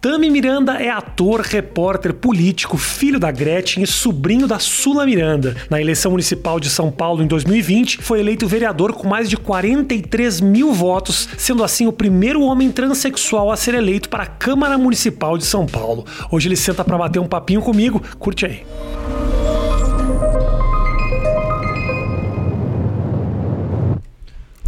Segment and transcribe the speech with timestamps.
[0.00, 5.56] Tami Miranda é ator, repórter, político, filho da Gretchen e sobrinho da Sula Miranda.
[5.68, 10.40] Na eleição municipal de São Paulo em 2020, foi eleito vereador com mais de 43
[10.40, 15.36] mil votos, sendo assim o primeiro homem transexual a ser eleito para a Câmara Municipal
[15.36, 16.06] de São Paulo.
[16.30, 18.00] Hoje ele senta para bater um papinho comigo.
[18.20, 18.64] Curte aí.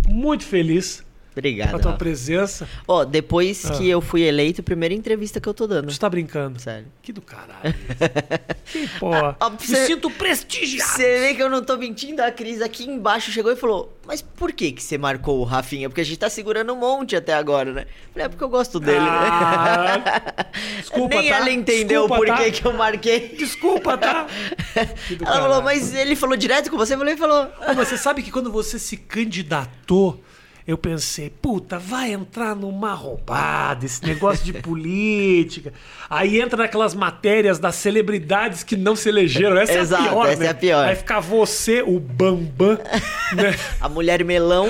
[0.09, 1.71] Muito feliz Obrigado.
[1.71, 2.69] com a tua presença.
[2.89, 3.71] Ó, depois Ah.
[3.73, 5.91] que eu fui eleito, primeira entrevista que eu tô dando.
[5.91, 6.61] Você tá brincando?
[6.61, 6.87] Sério.
[7.03, 7.75] Que do caralho.
[8.67, 9.37] que porra.
[9.41, 10.91] Ó, Me você- sinto prestigiado.
[10.91, 14.21] Você vê que eu não tô mentindo, a Cris aqui embaixo chegou e falou: Mas
[14.23, 15.89] por que que você marcou o Rafinha?
[15.89, 17.87] Porque a gente tá segurando um monte até agora, né?
[18.13, 20.45] Falei, é porque eu gosto dele, Ah, né?
[20.81, 21.37] desculpa, Nem tá?
[21.37, 22.37] ela entendeu Desculpa, por tá?
[22.45, 23.29] que que eu marquei.
[23.37, 24.27] Desculpa, tá?
[25.21, 26.95] Ela falou, mas ele falou direto com você?
[26.95, 27.45] Eu falei, falou.
[27.69, 30.23] Ô, mas você sabe que quando você se candidatou,
[30.71, 35.73] eu pensei, puta, vai entrar numa roubada, esse negócio de política.
[36.09, 39.57] Aí entra naquelas matérias das celebridades que não se elegeram.
[39.59, 40.47] Essa Exato, é a pior, essa né?
[40.47, 40.89] é a pior.
[40.89, 42.79] Aí ficar você, o Bambam,
[43.35, 43.55] né?
[43.81, 44.67] A mulher melão.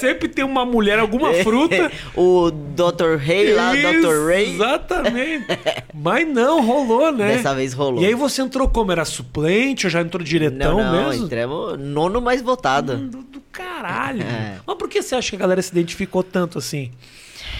[0.00, 1.90] Sempre tem uma mulher, alguma fruta.
[2.14, 3.16] o Dr.
[3.18, 4.26] Ray lá, Dr.
[4.28, 4.54] Ray.
[4.54, 5.46] Exatamente.
[5.94, 7.36] Mas não, rolou, né?
[7.36, 8.02] Dessa vez rolou.
[8.02, 8.92] E aí você entrou como?
[8.92, 11.24] Era suplente ou já entrou diretão Não, não, mesmo?
[11.26, 12.96] entramos nono mais votado.
[12.96, 13.37] Do, do
[13.82, 14.22] caralho.
[14.22, 14.58] É.
[14.66, 16.90] Mas por que você acha que a galera se identificou tanto assim?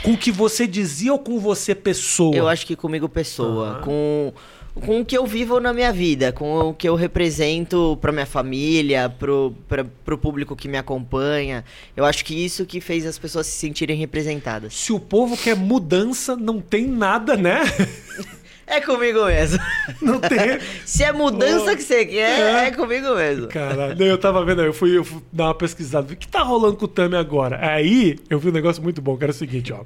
[0.03, 2.35] Com o que você dizia ou com você, pessoa?
[2.35, 3.81] Eu acho que comigo pessoa, Aham.
[3.83, 4.33] com
[4.81, 8.27] com o que eu vivo na minha vida, com o que eu represento pra minha
[8.27, 11.65] família, pro, pra, pro público que me acompanha.
[11.97, 14.75] Eu acho que isso que fez as pessoas se sentirem representadas.
[14.75, 17.61] Se o povo quer mudança, não tem nada, né?
[18.71, 19.59] É comigo mesmo.
[20.03, 20.59] Não tem.
[20.85, 21.77] Se é mudança Oh.
[21.77, 22.67] que você quer, É.
[22.67, 23.49] é, comigo mesmo.
[23.49, 26.13] Caralho, eu tava vendo, eu fui, eu fui dar uma pesquisada.
[26.13, 27.59] O que tá rolando com o Tami agora?
[27.67, 29.81] Aí eu vi um negócio muito bom, que era o seguinte, ó.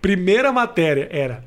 [0.00, 1.44] Primeira matéria era.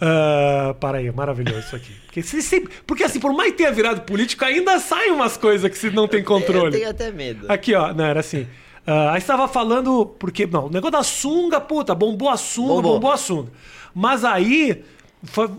[0.00, 1.92] ah, para aí, maravilhoso isso aqui.
[2.06, 5.70] Porque, se- sempre- porque assim, por mais que tenha virado político, ainda saem umas coisas
[5.70, 6.72] que você não tem Eu controle.
[6.76, 7.46] tenho até medo.
[7.48, 8.46] Aqui, ó, não, era assim.
[8.86, 12.92] ah, aí estava falando, porque, não, o negócio da sunga, puta, bombou a sunga, bombou,
[12.94, 13.12] Bombou.
[13.12, 13.50] a sunga.
[13.94, 14.82] Mas aí,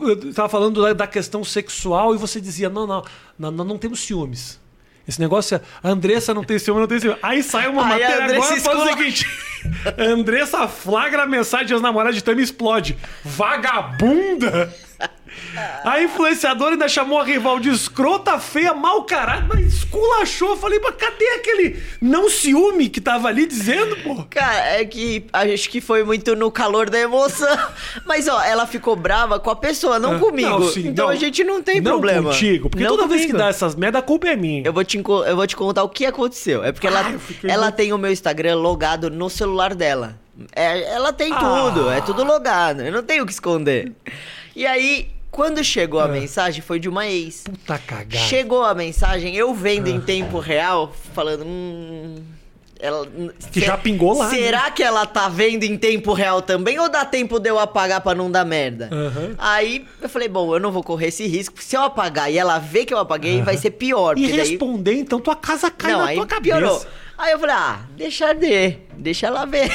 [0.01, 3.03] eu estava falando da, da questão sexual e você dizia, não, não,
[3.37, 4.59] não, não temos ciúmes.
[5.07, 7.17] Esse negócio é, a Andressa não tem ciúme, não tem ciúme.
[7.21, 9.27] Aí sai uma Aí matéria agora fala o seguinte:
[9.97, 12.97] Andressa flagra a mensagem às namoradas de Tami e explode.
[13.23, 14.73] Vagabunda!
[15.83, 20.49] A influenciadora ainda chamou a rival de escrota, feia, mau caralho, mas esculachou.
[20.51, 24.23] Eu Falei, mas cadê aquele não ciúme que tava ali dizendo, pô?
[24.29, 27.47] Cara, é que acho que foi muito no calor da emoção.
[28.05, 30.49] Mas, ó, ela ficou brava com a pessoa, não Ah, comigo.
[30.49, 31.11] não, sim, então não.
[31.13, 32.31] a gente não tem não problema.
[32.31, 33.37] contigo, porque Não toda vez que comigo.
[33.43, 34.63] dá essas merda, a culpa é minha.
[34.65, 36.63] Eu vou, te, eu vou te contar o que aconteceu.
[36.63, 40.19] É porque Ah, ela, fiquei ela muito- tem o meu Instagram logado no celular dela.
[40.55, 41.37] É, ela tem Ah.
[41.39, 42.81] tudo, é tudo logado.
[42.81, 43.91] Eu não tenho o que esconder.
[44.55, 46.07] E aí, quando chegou a Ah.
[46.09, 47.43] mensagem, foi de uma ex.
[47.45, 48.17] Puta cagada.
[48.25, 49.91] Chegou a mensagem, eu vendo Ah.
[49.91, 51.43] em tempo real, falando.
[51.45, 52.15] Hum,
[52.83, 53.07] ela,
[53.51, 54.35] Que já pingou lá, né?
[54.35, 58.01] Será que ela tá vendo em tempo real também ou dá tempo de eu apagar
[58.01, 58.89] pra não dar merda?
[58.91, 59.35] Aham.
[59.37, 61.61] Aí eu falei, bom, eu não vou correr esse risco.
[61.61, 64.17] Se eu apagar e ela ver que eu apaguei, vai ser pior.
[64.17, 66.57] E porque daí- responder, então tua casa cai Não, na aí tua cabeça.
[66.57, 66.85] piorou.
[67.17, 69.69] Aí eu falei, ah, deixa de, deixa ela ver.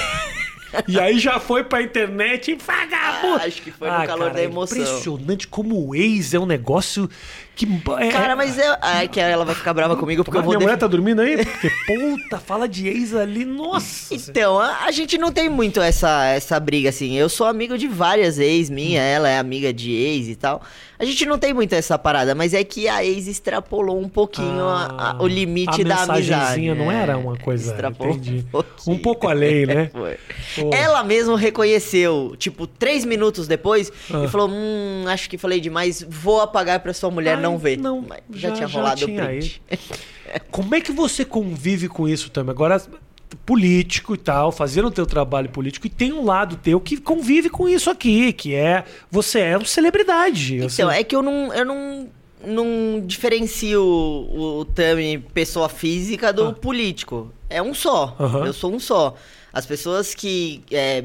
[0.89, 3.41] E aí já foi pra internet e vagabundo.
[3.41, 4.79] Ah, acho que foi no calor da emoção.
[4.79, 7.09] Impressionante como o ex é um negócio
[7.57, 7.67] que.
[8.01, 8.77] É, Cara, mas eu.
[8.81, 11.21] Ai, que ela vai ficar brava comigo porque eu vou Minha mulher def- tá dormindo
[11.23, 11.37] aí?
[11.45, 14.15] Porque, puta, fala de ex ali, nossa.
[14.15, 17.15] Então, a, a gente não tem muito essa, essa briga, assim.
[17.17, 19.05] Eu sou amigo de várias ex minha, Hum.
[19.05, 20.63] ela é amiga de ex e tal.
[20.99, 24.65] A gente não tem muito essa parada, mas é que a ex extrapolou um pouquinho
[24.67, 26.75] a- a- o limite Ah, a da amizade.
[26.75, 27.03] não é.
[27.03, 28.45] era uma coisa, Extrapolou entendi.
[28.51, 28.97] pouquinho.
[28.97, 29.91] Um pouco além, né?
[29.93, 30.17] Foi.
[30.57, 30.71] Pô.
[30.75, 34.25] Ela mesmo reconheceu, tipo, três minutos depois, Ah.
[34.25, 37.79] e falou: Hum, acho que falei demais, vou apagar pra sua mulher Ai, não ver.
[37.79, 39.63] não, já- já, tinha já rolado tinha o print.
[40.51, 42.51] Como é que você convive com isso também?
[42.53, 42.81] Agora,
[43.45, 47.49] político e tal, fazendo o teu trabalho político, e tem um lado teu que convive
[47.49, 50.57] com isso aqui, que é você é uma celebridade.
[50.57, 50.83] Então, assim.
[51.01, 52.09] é que eu não, eu não,
[52.45, 56.53] não diferencio o, o Tami pessoa física do Ah.
[56.53, 57.33] político.
[57.49, 58.17] É um só.
[58.19, 58.47] Aham.
[58.47, 59.15] Eu sou um só.
[59.53, 61.05] As pessoas que é,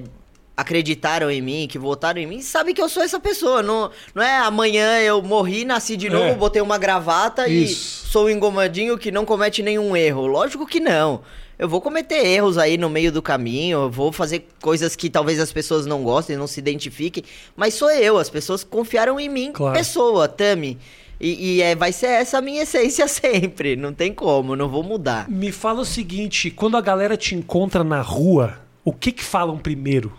[0.56, 3.63] acreditaram em mim, que votaram em mim, sabem que eu sou essa pessoa.
[3.63, 6.33] Não, não é amanhã eu morri, nasci de novo, É.
[6.36, 8.06] botei uma gravata Isso.
[8.06, 10.27] e sou um engomadinho que não comete nenhum erro.
[10.27, 11.21] Lógico que não.
[11.57, 15.39] Eu vou cometer erros aí no meio do caminho, eu vou fazer coisas que talvez
[15.39, 17.24] as pessoas não gostem, não se identifiquem,
[17.56, 19.77] mas sou eu, as pessoas confiaram em mim, Claro.
[19.77, 20.77] pessoa, Tami.
[21.19, 24.81] E, e é, vai ser essa a minha essência sempre, não tem como, não vou
[24.81, 25.30] mudar.
[25.30, 29.59] Me fala o seguinte, quando a galera te encontra na rua, o que que falam
[29.59, 30.12] primeiro?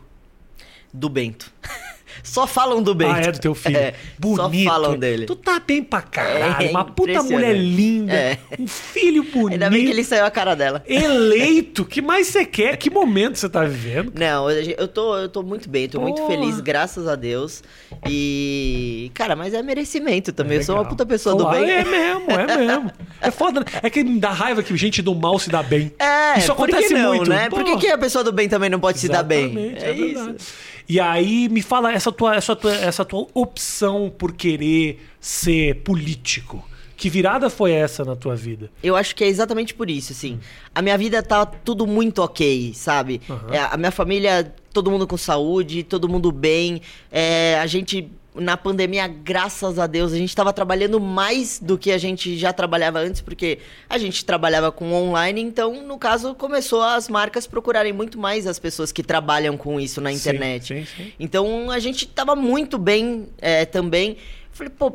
[0.92, 1.50] Do Bento.
[2.22, 3.10] Só falam do Bento.
[3.14, 3.76] Ah, é do teu filho.
[3.76, 4.64] É, Bonito.
[4.64, 5.26] Só falam dele.
[5.26, 6.66] Tu tá bem pra caralho.
[6.66, 8.12] É, uma puta mulher linda.
[8.12, 8.38] É.
[8.58, 9.52] Um filho bonito.
[9.54, 10.84] Ainda bem que ele saiu a cara dela.
[10.86, 11.84] Eleito.
[11.84, 12.76] que mais você quer?
[12.76, 14.12] Que momento você tá vivendo?
[14.14, 17.62] Não, eu tô, eu tô muito bem, tô muito feliz, graças a Deus.
[18.08, 20.58] E, cara, mas é merecimento também.
[20.58, 21.68] eu sou uma puta pessoa do bem.
[21.70, 22.90] É mesmo, é mesmo.
[23.20, 23.66] É foda, né?
[23.84, 25.92] É que me dá raiva que gente do mal se dá bem.
[25.96, 27.30] É, Isso acontece não, muito.
[27.30, 27.48] né?
[27.48, 29.44] Por que, que a pessoa do bem também não pode se dar bem?
[29.44, 30.36] Exatamente, É, verdade.
[30.36, 30.52] isso.
[30.92, 36.62] E aí, me fala essa tua, essa, tua, essa tua opção por querer ser político.
[36.98, 38.70] Que virada foi essa na tua vida?
[38.82, 40.38] Eu acho que é exatamente por isso, assim.
[40.74, 43.22] A minha vida tá tudo muito ok, sabe?
[43.26, 43.54] Aham.
[43.54, 46.82] É, a minha família, todo mundo com saúde, todo mundo bem.
[47.10, 51.93] É, a gente, na pandemia, graças a Deus, a gente tava trabalhando mais do que
[51.93, 53.58] a gente já trabalhava antes, porque
[53.88, 58.58] a gente trabalhava com online, então, no caso, começou as marcas procurarem muito mais as
[58.58, 60.69] pessoas que trabalham com isso na internet.
[60.69, 61.12] Sim, sim, sim.
[61.20, 64.17] Então a gente tava muito bem é, também.
[64.50, 64.93] Falei, pô,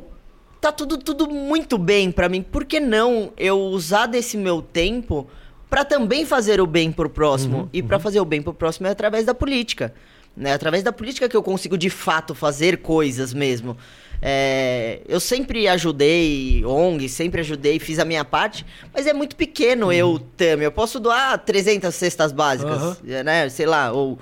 [0.59, 2.41] tá tudo, tudo muito bem pra mim.
[2.41, 5.27] Por que não eu usar desse meu tempo
[5.69, 7.69] pra também fazer o bem pro próximo?
[7.71, 9.93] e pra fazer o bem pro próximo é através da política.
[10.37, 10.53] Né?
[10.53, 13.75] Através da política que eu consigo de fato fazer coisas mesmo.
[14.21, 19.91] É, eu sempre ajudei ONG, sempre ajudei, fiz a minha parte, mas é muito pequeno
[19.91, 20.63] eu, Tami.
[20.63, 23.23] Eu posso doar 300 cestas básicas, Aham.
[23.23, 23.49] né?
[23.49, 24.19] Sei lá, ou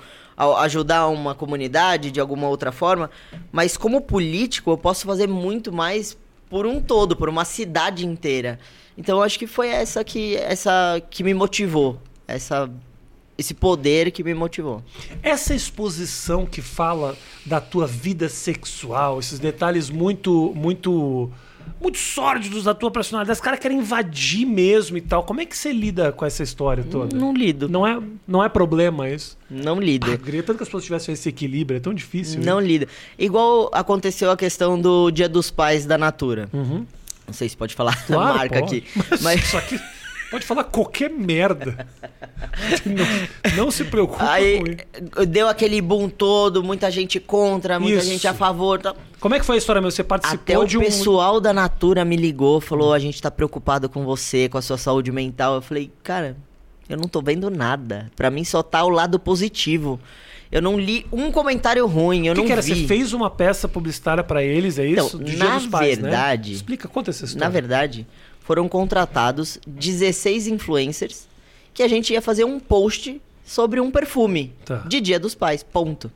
[0.58, 3.10] ajudar uma comunidade de alguma outra forma,
[3.50, 6.16] mas como político eu posso fazer muito mais
[6.48, 8.58] por um todo, por uma cidade inteira.
[8.98, 12.70] Então eu acho que foi essa que essa que me motivou, essa
[13.38, 14.82] esse poder que me motivou.
[15.22, 21.30] Essa exposição que fala da tua vida sexual, esses detalhes muito, muito,
[21.80, 25.22] muito sórdidos da tua personalidade, os caras querem invadir mesmo e tal.
[25.22, 27.14] Como é que você lida com essa história toda?
[27.16, 29.36] Não lido, Não é, não é problema isso.
[29.50, 30.10] não lido.
[30.10, 32.40] Ah, queria tanto que as pessoas tivessem esse equilíbrio, é tão difícil.
[32.42, 32.88] Não lido.
[33.18, 36.48] Igual aconteceu a questão do Dia dos Pais da Natura.
[36.52, 36.86] Uhum.
[37.26, 38.76] Não sei se pode falar Claro, a marca pode.
[38.78, 38.86] aqui,
[39.20, 39.78] mas Só que
[40.30, 41.86] pode falar qualquer merda.
[42.84, 44.66] Não, não se preocupe Aí com
[45.20, 45.26] isso.
[45.26, 48.08] deu aquele boom todo, muita gente contra, muita Isso.
[48.08, 48.80] gente a favor.
[48.80, 48.94] Tá?
[49.20, 49.90] Como é que foi a história, meu?
[49.90, 50.80] Você Até participou o de um...
[50.80, 54.78] pessoal da Natura me ligou, falou: a gente tá preocupado com você, com a sua
[54.78, 55.56] saúde mental.
[55.56, 56.36] Eu falei, cara,
[56.88, 58.10] eu não tô vendo nada.
[58.16, 59.98] Pra mim só tá o lado positivo.
[60.50, 62.62] Eu não li um comentário ruim, eu que, não que era?
[62.62, 62.74] vi.
[62.82, 65.06] Você fez uma peça publicitária pra eles, é isso?
[65.08, 66.56] Então, Do Dia na Pais, verdade- né?
[66.56, 67.44] Explica, conta essa história.
[67.48, 68.06] Na verdade,
[68.46, 71.26] foram contratados 16 influencers
[71.74, 74.76] que a gente ia fazer um post sobre um perfume Tá.
[74.86, 76.10] de Dia dos Pais, ponto.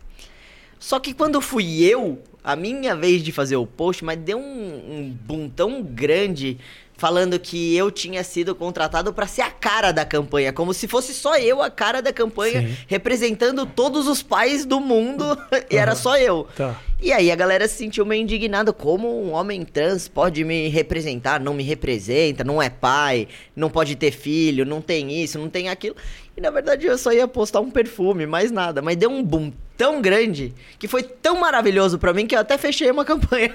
[0.79, 4.43] Só que quando fui eu, a minha vez de fazer o post, mas deu um,
[4.43, 6.57] um boom tão grande
[7.01, 11.15] falando que eu tinha sido contratado para ser a cara da campanha, como se fosse
[11.15, 12.77] só eu a cara da campanha, Sim.
[12.87, 15.25] representando todos os pais do mundo,
[15.71, 16.47] e era só eu.
[16.55, 16.79] Tá.
[17.01, 18.75] E aí a galera se sentiu meio indignado.
[18.75, 21.41] Como um homem trans pode me representar?
[21.41, 23.27] Não me representa, não é pai,
[23.57, 25.97] não pode ter filho, não tem isso, não tem aquilo.
[26.37, 28.83] E na verdade eu só ia postar um perfume, mais nada.
[28.83, 29.51] Mas deu um boom
[29.81, 33.55] tão grande que foi tão maravilhoso pra mim que eu até fechei uma campanha.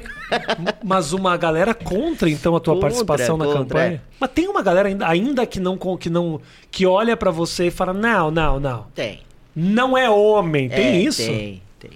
[0.83, 3.94] Mas uma galera contra, então, a tua Contra, participação na contra, campanha?
[3.94, 4.01] é.
[4.19, 6.42] Mas tem uma galera ainda, ainda que não que não
[6.72, 8.88] que olha pra você e fala: "Não, não, não.
[8.95, 9.19] Tem.
[9.56, 10.68] Não é homem".
[10.68, 11.22] Tem É, isso?
[11.22, 11.92] Tem, tem.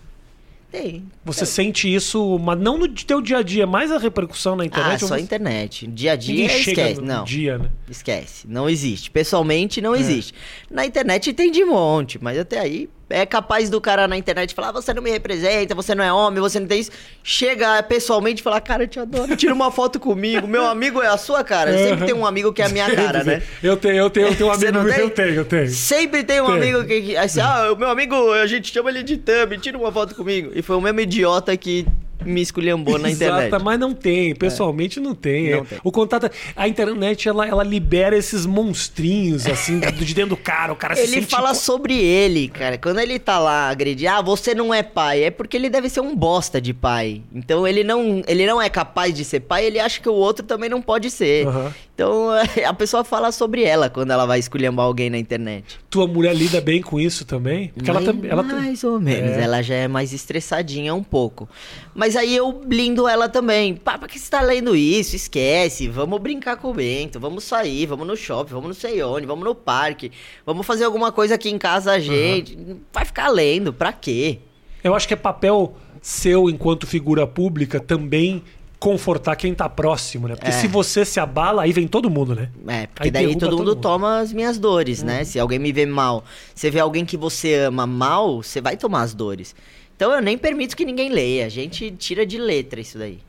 [0.71, 1.03] Tem.
[1.25, 4.67] Você sente isso, mas não no teu dia a dia, mais a repercussão na Ah,
[4.67, 5.05] internet.
[5.07, 5.87] só ou- internet.
[5.87, 7.01] Dia a Ninguém dia chega esquece.
[7.01, 7.23] no Não.
[7.23, 7.69] dia, né?
[7.89, 9.09] Esquece, não existe.
[9.09, 9.83] Pessoalmente É.
[9.83, 10.33] não existe.
[10.69, 14.71] Na internet tem de monte, mas até aí é capaz do cara na internet falar:
[14.71, 16.91] você não me representa, você não é homem, você não tem isso.
[17.23, 20.47] Chega pessoalmente e falar: cara, eu te adoro, tira uma foto comigo.
[20.47, 21.75] Meu amigo é a sua cara.
[21.77, 23.41] Sempre tem um amigo que é a minha cara, né?
[23.61, 25.69] Eu tenho, eu tenho, eu tenho um amigo, eu tenho, eu tenho.
[25.69, 26.55] Sempre tem um Tem.
[26.55, 29.77] amigo que, que assim, ah, o meu amigo, a gente chama ele de Thumb, tira
[29.77, 30.51] uma foto comigo.
[30.53, 31.85] E foi o mesmo idiota que
[32.25, 33.51] me esculhambou na internet.
[33.63, 35.51] Mas não tem, pessoalmente não tem.
[35.51, 35.63] Não É.
[35.63, 35.79] tem.
[35.83, 40.75] O contato, a internet ela, ela libera esses monstrinhos assim de dentro do cara, o
[40.75, 42.77] cara se Ele fala sobre ele, cara.
[42.77, 46.01] Quando ele tá lá agredir, ah, você não é pai, é porque ele deve ser
[46.01, 47.21] um bosta de pai.
[47.33, 50.45] Então ele não, ele não é capaz de ser pai, ele acha que o outro
[50.45, 51.47] também não pode ser.
[51.47, 51.73] Aham.
[51.95, 52.29] Então
[52.65, 55.79] a pessoa fala sobre ela quando ela vai esculhambar alguém na internet.
[55.89, 57.69] Tua mulher lida bem com isso também?
[57.69, 59.41] Porque ela mais, ela tam- mais ou menos, É.
[59.41, 61.47] ela já é mais estressadinha um pouco.
[61.93, 63.75] Mas aí eu blindo ela também.
[63.75, 65.15] Pá, pra que você tá lendo isso?
[65.15, 69.25] Esquece, vamos brincar com o Bento, vamos sair, vamos no shopping, vamos não sei onde,
[69.25, 70.11] vamos no parque,
[70.45, 72.57] vamos fazer alguma coisa aqui em casa a gente.
[72.93, 74.39] Vai ficar lendo, pra quê?
[74.83, 78.41] Eu acho que é papel seu enquanto figura pública também
[78.79, 80.35] confortar quem tá próximo, né?
[80.37, 80.53] Porque É.
[80.53, 82.49] se você se abala, aí vem todo mundo, né?
[82.65, 83.75] É, porque Aí daí todo todo mundo mundo.
[83.75, 83.81] Uhum.
[83.81, 85.25] toma as minhas dores, né?
[85.25, 86.23] Se alguém me vê mal,
[86.55, 89.53] você vê alguém que você ama mal, você vai tomar as dores.
[89.99, 91.45] Então eu nem permito que ninguém leia.
[91.45, 93.19] A gente tira de letra isso daí.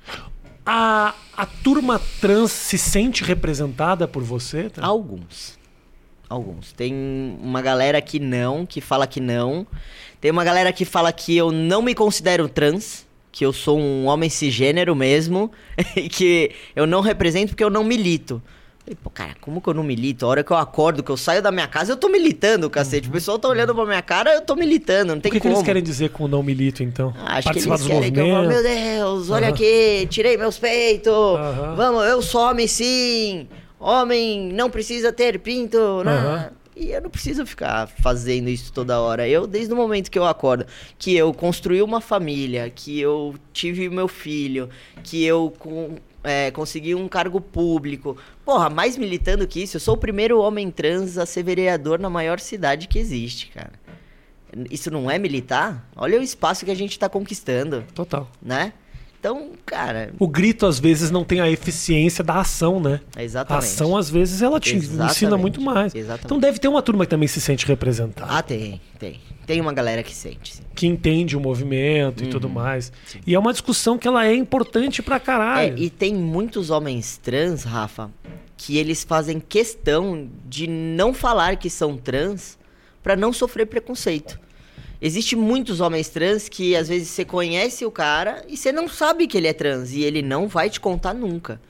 [0.64, 4.70] A, a turma trans se sente representada por você?
[4.70, 4.86] Tá?
[4.86, 5.58] Alguns.
[6.28, 6.70] Alguns.
[6.70, 6.94] Tem
[7.42, 9.66] uma galera que não, que fala que não.
[10.20, 14.06] Tem uma galera que fala que eu não me considero trans, que eu sou um
[14.06, 15.50] homem cisgênero mesmo,
[15.96, 18.40] e que eu não represento porque eu não milito.
[18.90, 20.26] Falei, pô, cara, como que eu não milito?
[20.26, 23.08] A hora que eu acordo, que eu saio da minha casa, eu tô militando, cacete.
[23.08, 25.42] O pessoal tá olhando pra minha cara, eu tô militando, não tem o que, que
[25.42, 25.54] como.
[25.54, 27.14] eles querem dizer com não milito, então?
[27.16, 28.62] Ah, Acho que Participar eles dos querem que eu falo, movimentos?
[28.64, 29.54] meu Deus, olha Aham.
[29.54, 31.12] aqui, tirei meus peitos.
[31.12, 31.74] Aham.
[31.76, 33.46] Vamos, eu sou homem sim.
[33.78, 36.02] Homem não precisa ter pinto.
[36.04, 36.50] né?
[36.76, 39.28] E eu não preciso ficar fazendo isso toda hora.
[39.28, 40.66] Eu, desde o momento que eu acordo,
[40.98, 44.68] que eu construí uma família, que eu tive meu filho,
[45.04, 48.16] que eu com- é, consegui um cargo público.
[48.44, 52.10] Porra, mais militando que isso, eu sou o primeiro homem trans a ser vereador na
[52.10, 53.72] maior cidade que existe, cara.
[54.70, 55.88] Isso não é militar?
[55.94, 58.28] Olha o espaço que a gente tá conquistando, Total.
[58.42, 58.72] né?
[59.20, 63.00] Então, cara, O grito, às vezes, não tem a eficiência da ação, né?
[63.14, 63.64] A exatamente.
[63.66, 65.10] ação, às vezes, ela te Exatamente.
[65.12, 65.94] ensina muito mais.
[65.94, 66.24] Exatamente.
[66.24, 68.32] Então deve ter uma turma que também se sente representada.
[68.32, 69.20] Ah, tem, tem.
[69.46, 70.62] Tem uma galera que sente, sim.
[70.74, 72.54] que entende o movimento e tudo Uhum.
[72.54, 72.90] mais.
[73.26, 75.76] E é uma discussão que ela é importante pra É, caralho.
[75.78, 78.10] e tem muitos homens trans, Rafa,
[78.56, 82.58] que eles fazem questão de não falar que são trans
[83.02, 84.38] pra não sofrer preconceito.
[85.02, 89.26] Existe muitos homens trans que às vezes você conhece o cara e você não sabe
[89.26, 91.60] que ele é trans e ele não vai te contar nunca.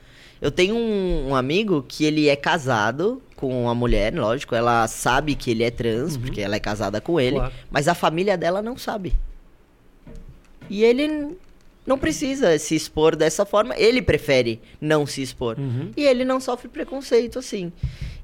[0.41, 5.33] Eu tenho um, um amigo que ele é casado com uma mulher, lógico, ela sabe
[5.35, 7.53] que ele é trans, porque ela é casada com ele, Claro.
[7.71, 9.13] mas a família dela não sabe.
[10.69, 11.37] E ele
[11.85, 15.57] não precisa se expor dessa forma, ele prefere não se expor.
[15.59, 15.91] Uhum.
[15.97, 17.71] E ele não sofre preconceito assim.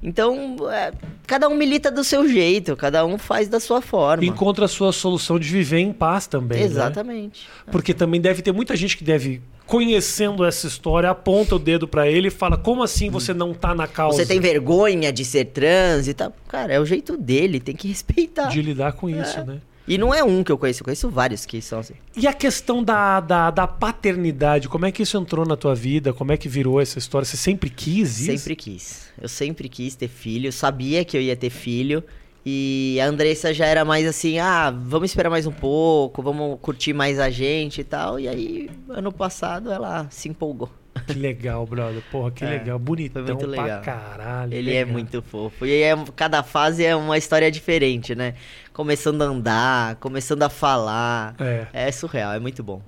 [0.02, 0.92] Então, é,
[1.26, 4.24] cada um milita do seu jeito, cada um faz da sua forma.
[4.24, 6.58] Encontra a sua solução de viver em paz também.
[6.60, 6.64] né?
[6.64, 7.46] Exatamente.
[7.70, 12.08] Porque também deve ter muita gente que deve, conhecendo essa história, aponta o dedo pra
[12.08, 15.46] ele e fala: como assim você não tá na causa Você tem vergonha de ser
[15.46, 16.32] trans e tal.
[16.48, 18.48] Cara, é o jeito dele, tem que respeitar.
[18.48, 19.20] de lidar com É.
[19.20, 19.58] isso, né?
[19.88, 21.94] E não é um que eu conheço, eu conheço vários que são assim.
[22.14, 26.12] E a questão da, da, da paternidade, como é que isso entrou na tua vida?
[26.12, 27.24] Como é que virou essa história?
[27.24, 28.38] Você sempre quis isso?
[28.38, 29.08] Sempre quis.
[29.20, 32.04] Eu sempre quis ter filho, sabia que eu ia ter filho.
[32.44, 36.92] E a Andressa já era mais assim, ah, vamos esperar mais um pouco, vamos curtir
[36.92, 38.20] mais a gente e tal.
[38.20, 40.70] E aí, ano passado, ela se empolgou.
[41.06, 42.02] Que legal, brother.
[42.10, 42.78] Porra, que É, legal.
[42.78, 43.82] Bonitão foi muito pra legal.
[43.82, 44.54] caralho.
[44.54, 44.92] Ele é legal.
[44.92, 45.64] muito fofo.
[45.66, 48.34] E é, cada fase é uma história diferente, né?
[48.72, 51.34] Começando a andar, começando a falar.
[51.38, 51.66] É.
[51.72, 52.80] É surreal, é muito bom.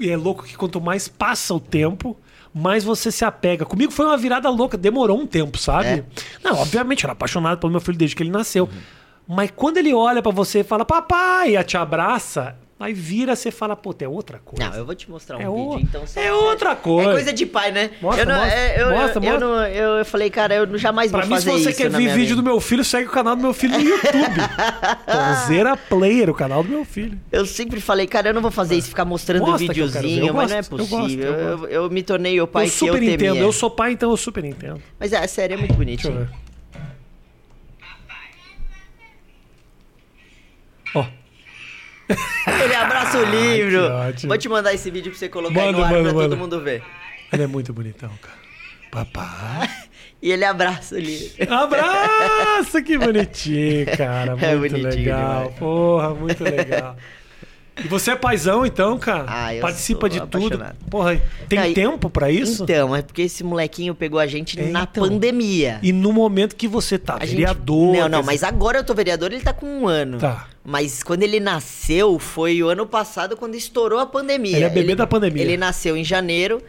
[0.00, 2.16] E é louco que quanto mais passa o tempo,
[2.54, 3.64] mais você se apega.
[3.64, 5.88] Comigo foi uma virada louca, demorou um tempo, sabe?
[5.88, 6.04] É?
[6.42, 8.68] Não, obviamente, eu era apaixonado pelo meu filho desde que ele nasceu.
[9.28, 13.50] Mas quando ele olha pra você e fala, papai, e te abraça, aí vira, você
[13.50, 14.68] fala, pô, é outra coisa.
[14.70, 16.06] Não, eu vou te mostrar um É vídeo, o- então.
[16.06, 17.10] só é pra- outra coisa.
[17.10, 17.90] É coisa de pai, né?
[18.02, 18.54] Mostra, eu não, mostra.
[18.58, 19.38] é, eu, Mostra, eu, mostra.
[19.40, 21.90] não- eu, eu falei, cara, eu jamais Pra vou mim, se fazer você isso quer
[21.90, 22.42] na ver minha vídeo vida.
[22.42, 24.40] do meu filho, segue o canal do meu filho no YouTube.
[25.06, 27.18] Tonzeira Player, o canal do meu filho.
[27.32, 29.74] Eu sempre falei, cara, eu não vou fazer isso, ficar mostrando Mostra eu ver.
[29.86, 31.32] videozinho, Eu mas não é gosto, eu gosto, possível.
[31.32, 33.18] eu Eu, eu me tornei o pai eu que super eu entendo.
[33.18, 33.40] temia.
[33.40, 34.80] Eu sou pai, então eu super entendo.
[34.98, 36.28] Mas é, a série é muito Deixa eu ver.
[42.64, 43.80] Ele abraça o livro.
[43.82, 44.28] que ótimo.
[44.28, 46.28] Vou te mandar esse vídeo pra você colocar Manda, aí no ar manda, pra manda.
[46.28, 46.82] todo mundo ver.
[47.32, 48.36] ele é muito bonitão, cara.
[48.90, 49.68] Papai.
[50.22, 51.52] E ele abraça o livro.
[51.54, 54.32] Abraço, que bonitinho, cara.
[54.32, 55.38] Muito É bonitinho legal.
[55.42, 55.58] demais.
[55.58, 56.96] Porra, muito legal.
[57.84, 59.26] E você é paizão, então, cara?
[59.28, 60.58] Ah, eu Participa de tudo.
[60.90, 61.20] Porra,
[61.50, 62.62] tem Não, tempo pra isso?
[62.64, 65.06] Então, é porque esse molequinho pegou a gente É, na então.
[65.06, 65.78] pandemia.
[65.82, 67.94] E no momento que você tá A gente- vereador.
[67.94, 70.16] Não, não, quer mas agora eu tô vereador, ele tá com um ano.
[70.16, 70.46] Tá.
[70.66, 74.56] Mas quando ele nasceu, foi o ano passado, quando estourou a pandemia.
[74.56, 75.44] Ele é bebê da pandemia.
[75.44, 76.60] Ele nasceu em janeiro,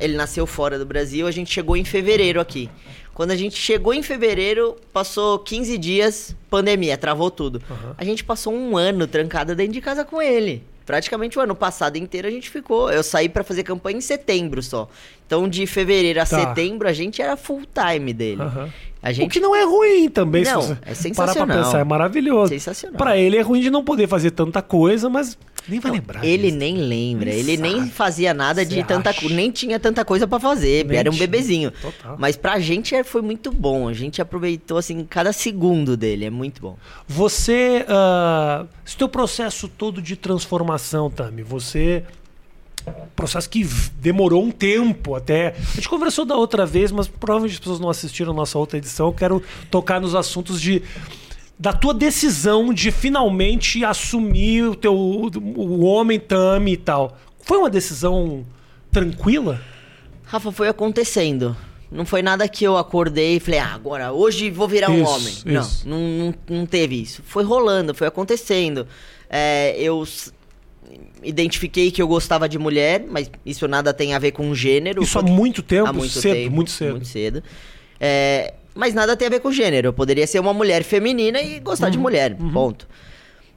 [0.00, 2.68] ele nasceu fora do Brasil, a gente chegou em fevereiro aqui.
[3.14, 7.62] Quando a gente chegou em fevereiro, passou 15 dias, pandemia, travou tudo.
[7.70, 7.94] Aham.
[7.96, 10.64] A gente passou um ano trancada dentro de casa com ele.
[10.86, 12.90] Praticamente o ano passado inteiro a gente ficou.
[12.90, 14.88] Eu saí pra fazer campanha em setembro só.
[15.26, 16.38] Então de fevereiro a Tá.
[16.38, 18.40] setembro a gente era full time dele.
[18.40, 18.72] Aham.
[19.02, 21.64] A O gente que não é ruim também, Não, se você é parar pra sensacional.
[21.64, 22.48] pensar, é maravilhoso.
[22.48, 22.96] Sensacional.
[22.96, 25.36] Pra ele é ruim de não poder fazer tanta coisa, mas
[25.68, 26.24] nem vai lembrar.
[26.24, 26.56] Ele disso.
[26.58, 27.90] nem lembra, Nem ele nem sabe.
[27.90, 31.16] fazia nada Você de tanta coisa, nem tinha tanta coisa pra fazer, Nem era um
[31.16, 31.70] bebezinho.
[31.70, 32.16] Total.
[32.18, 36.30] Mas pra gente é- foi muito bom, a gente aproveitou assim cada segundo dele, é
[36.30, 36.76] muito bom.
[37.08, 37.84] Você.
[37.88, 42.04] ah, esse teu processo todo de transformação, Tami, você.
[43.16, 43.64] Processo que
[44.00, 45.56] demorou um tempo até.
[45.58, 48.78] A gente conversou da outra vez, mas provavelmente as pessoas não assistiram a nossa outra
[48.78, 49.08] edição.
[49.08, 49.42] Eu quero
[49.72, 50.82] tocar nos assuntos de
[51.58, 57.16] da tua decisão de finalmente assumir o teu o homem Tami e tal.
[57.40, 58.44] Foi uma decisão
[58.90, 59.60] tranquila?
[60.24, 61.56] Rafa, foi acontecendo.
[61.90, 65.10] Não foi nada que eu acordei e falei, ah, agora, hoje vou virar um Isso,
[65.12, 65.60] homem.
[65.60, 65.88] isso.
[65.88, 67.22] Não, não, não, teve isso.
[67.24, 68.86] Foi rolando, foi acontecendo.
[69.30, 70.04] É, eu
[71.22, 75.02] identifiquei que eu gostava de mulher, mas isso nada tem a ver com gênero.
[75.02, 76.90] Isso há muito tempo, há muito cedo, tempo, muito cedo.
[76.90, 77.42] Muito cedo.
[78.00, 79.88] É, mas nada tem a ver com gênero.
[79.88, 82.86] Eu poderia ser uma mulher feminina e gostar Uhum, de mulher, ponto.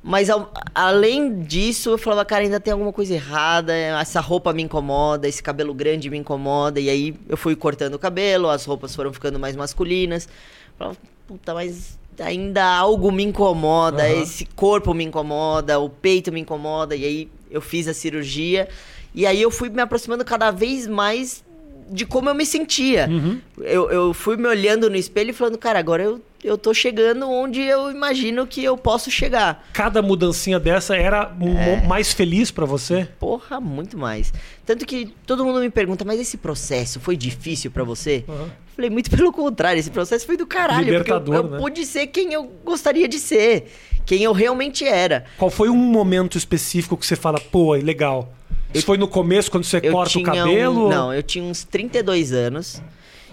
[0.01, 4.63] Mas ao- além disso, eu falava, cara, ainda tem alguma coisa errada, essa roupa me
[4.63, 6.79] incomoda, esse cabelo grande me incomoda.
[6.79, 10.25] E aí eu fui cortando o cabelo, as roupas foram ficando mais masculinas.
[10.25, 10.97] Eu falava,
[11.27, 14.21] puta, mas ainda algo me incomoda, Aham.
[14.21, 16.95] esse corpo me incomoda, o peito me incomoda.
[16.95, 18.69] E aí eu fiz a cirurgia.
[19.13, 21.43] E aí eu fui me aproximando cada vez mais
[21.89, 23.07] de como eu me sentia.
[23.09, 23.39] Uhum.
[23.59, 27.29] Eu, eu fui me olhando no espelho e falando, cara, agora eu, eu tô chegando
[27.29, 29.67] onde eu imagino que eu posso chegar.
[29.73, 31.85] Cada mudancinha dessa era É.
[31.87, 33.07] mais feliz pra você?
[33.19, 34.31] Porra, muito mais.
[34.65, 38.23] Tanto que todo mundo me pergunta, mas esse processo foi difícil pra você?
[38.29, 38.49] Aham.
[38.75, 40.85] Falei, muito pelo contrário, esse processo foi do caralho.
[40.85, 41.57] Libertador, porque eu, eu né?
[41.57, 43.69] pude ser quem eu gostaria de ser.
[44.05, 45.25] Quem eu realmente era.
[45.37, 48.33] Qual foi um momento específico que você fala, pô, é legal?
[48.73, 50.85] Isso foi no começo, quando você Eu corta o cabelo?
[50.85, 52.81] um- não, eu tinha uns 32 anos.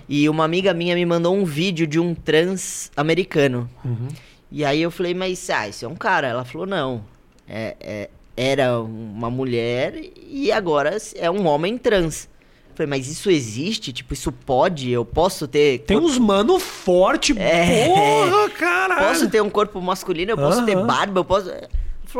[0.08, 3.68] E uma amiga minha me mandou um vídeo de um trans americano.
[3.84, 4.08] Uhum.
[4.52, 6.28] E aí eu falei, mas ah, isso é um cara.
[6.28, 7.02] Ela falou, não.
[7.48, 9.94] É, é- era uma mulher
[10.28, 12.28] e agora é um homem trans.
[12.70, 13.92] Eu falei, mas isso existe?
[13.92, 14.90] Tipo, isso pode?
[14.90, 15.78] Eu posso ter.
[15.80, 17.86] Tem corpo- uns mano forte, É.
[17.86, 19.08] porra, caralho.
[19.08, 20.86] Posso ter um corpo masculino, eu posso ter Aham.
[20.86, 21.50] barba, eu posso.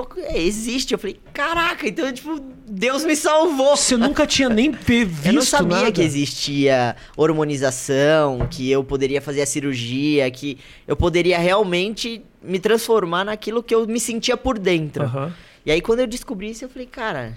[0.04, 0.92] Falou, é, existe.
[0.92, 2.38] Eu falei, caraca, então, tipo,
[2.68, 3.76] Deus me salvou.
[3.76, 5.92] Você nunca tinha nem visto Eu não sabia nada.
[5.92, 13.24] que existia hormonização, que eu poderia fazer a cirurgia, que eu poderia realmente me transformar
[13.24, 15.04] naquilo que eu me sentia por dentro.
[15.04, 15.32] Aham.
[15.64, 17.36] E aí quando eu descobri isso, eu falei, cara,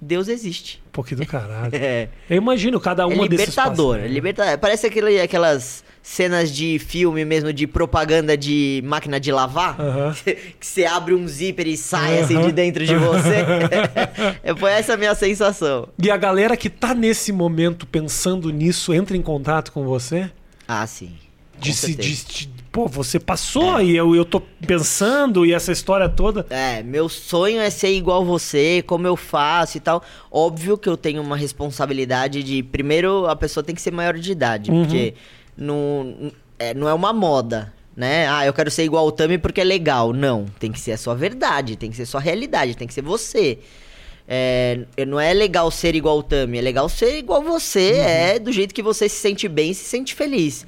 [0.00, 0.82] Deus existe.
[0.88, 1.70] Um pouquinho do caralho.
[1.74, 4.14] É, Eu imagino cada é uma desses libertador, é passos.
[4.14, 4.58] libertador.
[4.58, 9.80] Parece aquele, aquelas cenas de filme mesmo, de propaganda de máquina de lavar.
[9.80, 10.14] Aham.
[10.60, 13.44] Que você abre um zíper e sai assim de dentro de você.
[14.44, 15.88] É, Foi essa a minha sensação.
[16.00, 20.30] E a galera que tá nesse momento pensando nisso entra em contato com você?
[20.68, 21.12] Ah, sim.
[21.54, 22.08] Com De se, certeza.
[22.28, 26.44] de, de- pô, você passou e eu, eu tô pensando e essa história toda.
[26.50, 30.02] É, meu sonho é ser igual você, como eu faço e tal.
[30.30, 32.62] Óbvio que eu tenho uma responsabilidade de.
[32.62, 34.82] Primeiro, a pessoa tem que ser maior de idade, Uhum.
[34.84, 35.14] porque
[35.56, 38.28] não é, não é uma moda, né?
[38.28, 40.12] Ah, eu quero ser igual o Tami porque é legal.
[40.12, 42.94] Não, tem que ser a sua verdade, tem que ser a sua realidade, tem que
[42.94, 43.58] ser você.
[44.26, 48.50] É, não é legal ser igual o Tami, é legal ser igual você, é do
[48.50, 50.66] jeito que você se sente bem e se sente feliz.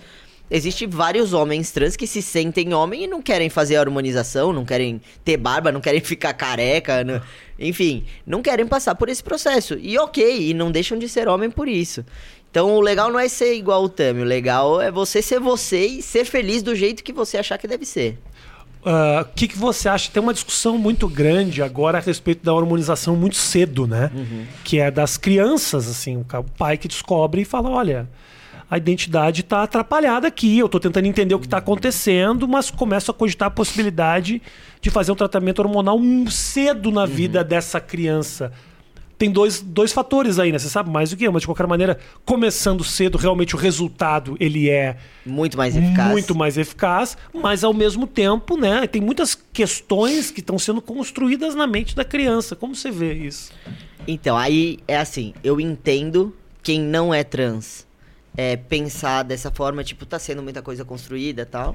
[0.49, 4.65] Existem vários homens trans que se sentem homem e não querem fazer a harmonização, não
[4.65, 7.21] querem ter barba, não querem ficar careca, não-
[7.59, 9.77] enfim, não querem passar por esse processo.
[9.81, 12.05] E ok, e não deixam de ser homem por isso.
[12.57, 15.85] Então o legal não é ser igual o Tami, o legal é você ser você
[15.87, 18.19] e ser feliz do jeito que você achar que deve ser.
[18.83, 20.11] Ah, O que, que você acha?
[20.11, 24.11] Tem uma discussão muito grande agora a respeito da hormonização muito cedo, né?
[24.65, 26.25] Que é das crianças, assim, o
[26.57, 28.09] pai que descobre e fala: olha,
[28.71, 33.11] a identidade tá atrapalhada aqui, eu tô tentando entender o que tá acontecendo, mas começo
[33.11, 34.41] a cogitar a possibilidade
[34.81, 38.51] de fazer um tratamento hormonal cedo na vida dessa criança.
[39.19, 40.59] Tem dois, dois fatores aí, né?
[40.59, 44.37] Você sabe mais do que eu, mas de qualquer maneira, começando cedo, realmente o resultado
[44.39, 46.11] ele é Muito mais eficaz.
[46.11, 51.55] muito mais eficaz, mas ao mesmo tempo, né, tem muitas questões que estão sendo construídas
[51.55, 52.55] na mente da criança.
[52.55, 53.53] Como você vê isso?
[54.07, 57.87] Então, aí é assim, eu entendo quem não é trans
[58.37, 61.75] é, pensar dessa forma, tipo, tá sendo muita coisa construída e tal.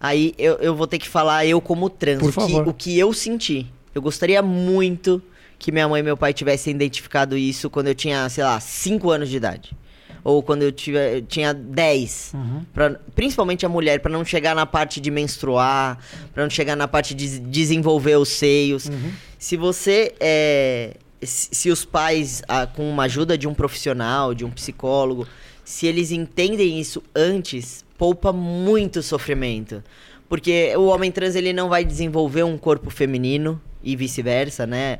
[0.00, 2.68] Aí eu, eu vou ter que falar eu como trans, Por o que, favor.
[2.68, 3.66] o que eu senti.
[3.94, 5.22] Eu gostaria muito
[5.58, 9.10] que minha mãe e meu pai tivessem identificado isso quando eu tinha, sei lá, 5
[9.10, 9.76] anos de idade.
[10.24, 12.32] Ou quando eu tive, tinha 10.
[12.74, 15.98] Pra- principalmente a mulher, pra não chegar na parte de menstruar,
[16.34, 18.90] pra não chegar na parte de desenvolver os seios.
[19.38, 24.44] Se você é, se, se os pais, ah, com uma ajuda de um profissional, de
[24.44, 25.26] um psicólogo,
[25.64, 29.82] se eles entendem isso antes, poupa muito sofrimento.
[30.28, 34.98] Porque o homem trans ele não vai desenvolver um corpo feminino e vice-versa, né?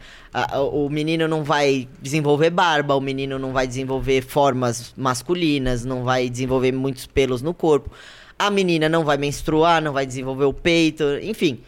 [0.72, 6.30] O menino não vai desenvolver barba, o menino não vai desenvolver formas masculinas, não vai
[6.30, 7.90] desenvolver muitos pelos no corpo.
[8.38, 11.60] A menina não vai menstruar, não vai desenvolver o peito, enfim.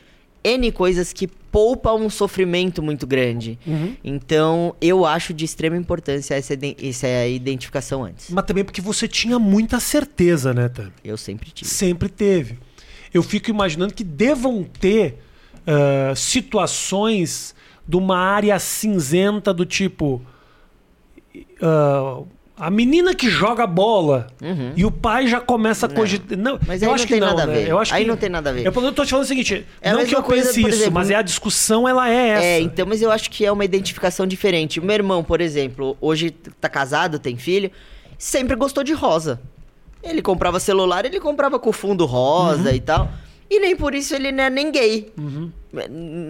[0.43, 3.59] N coisas que poupam um sofrimento muito grande.
[4.03, 8.31] Então, eu acho de extrema importância essa, essa identificação antes.
[8.31, 10.93] Mas também porque você tinha muita certeza, né, Tami?
[11.05, 11.69] Eu sempre tive.
[11.69, 12.59] Sempre teve.
[13.13, 15.19] Eu fico imaginando que devam ter
[15.61, 17.55] uh, situações
[17.87, 20.23] de uma área cinzenta do tipo.
[21.63, 22.27] Uh,
[22.61, 24.75] a menina que joga bola uhum.
[24.77, 26.37] e o pai já começa a cogitar.
[26.37, 27.53] Não, mas eu acho não que tem não, nada né?
[27.53, 27.69] a ver.
[27.69, 28.09] Eu acho aí que...
[28.09, 28.67] não tem nada a ver.
[28.67, 30.93] Eu, eu tô te falando o seguinte: é não que eu coisa, pense isso, exemplo,
[30.93, 32.45] mas é a discussão ela é essa.
[32.45, 34.79] É, então, mas eu acho que é uma identificação diferente.
[34.79, 37.71] O meu irmão, por exemplo, hoje tá casado, tem filho,
[38.19, 39.41] sempre gostou de rosa.
[40.03, 42.75] Ele comprava celular, ele comprava com fundo rosa uhum.
[42.75, 43.11] e tal.
[43.51, 45.13] E nem por isso ele não é nem gay.
[45.19, 45.51] Uhum.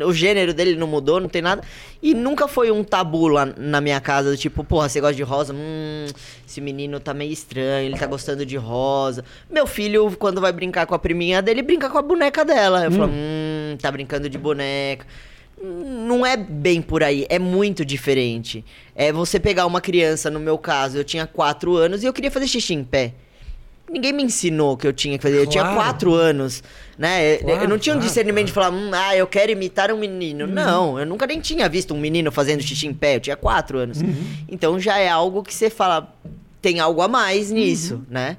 [0.06, 1.62] O gênero dele não mudou, não tem nada.
[2.02, 5.22] E nunca foi um tabu lá na minha casa, do tipo, porra, você gosta de
[5.22, 5.52] rosa?
[5.52, 6.06] Hum,
[6.48, 9.22] esse menino tá meio estranho, ele tá gostando de rosa.
[9.50, 12.84] Meu filho, quando vai brincar com a priminha dele, brinca com a boneca dela.
[12.84, 12.94] Eu hum.
[12.94, 15.06] falo, hum, tá brincando de boneca.
[15.62, 18.64] Não é bem por aí, é muito diferente.
[18.94, 22.30] É você pegar uma criança, no meu caso, eu tinha 4 anos e eu queria
[22.30, 23.12] fazer xixi em pé.
[23.90, 25.34] Ninguém me ensinou que eu tinha que fazer.
[25.34, 25.48] Claro.
[25.48, 26.62] Eu tinha quatro anos,
[26.96, 27.38] né?
[27.38, 30.44] Claro, eu não tinha um discernimento de falar, hum, ah, eu quero imitar um menino.
[30.44, 30.52] Uhum.
[30.52, 33.16] Não, eu nunca nem tinha visto um menino fazendo xixi em pé.
[33.16, 34.00] Eu tinha quatro anos.
[34.00, 34.14] Uhum.
[34.48, 36.14] Então já é algo que você fala,
[36.62, 38.04] tem algo a mais nisso, uhum.
[38.08, 38.36] né?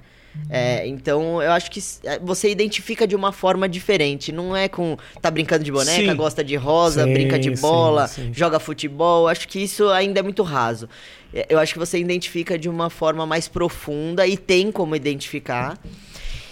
[0.49, 4.31] É, então eu acho que é, você identifica de uma forma diferente.
[4.31, 4.97] Não é com.
[5.21, 6.15] tá brincando de boneca, sim.
[6.15, 9.27] gosta de rosa, sim, brinca de bola, sim, joga futebol.
[9.27, 10.87] Acho que isso ainda é muito raso.
[11.33, 15.79] É, eu acho que você identifica de uma forma mais profunda e tem como identificar.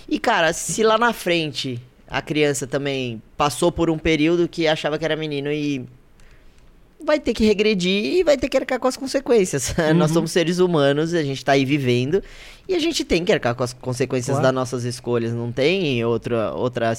[0.07, 4.97] E, cara, se lá na frente a criança também passou por um período que achava
[4.97, 5.85] que era menino e
[7.03, 9.73] vai ter que regredir e vai ter que arcar com as consequências.
[9.79, 9.93] Uhum.
[9.93, 12.23] Nós somos seres humanos, a gente tá aí vivendo
[12.67, 14.43] e a gente tem que arcar com as consequências claro.
[14.43, 16.93] das nossas escolhas, não tem outra, outra,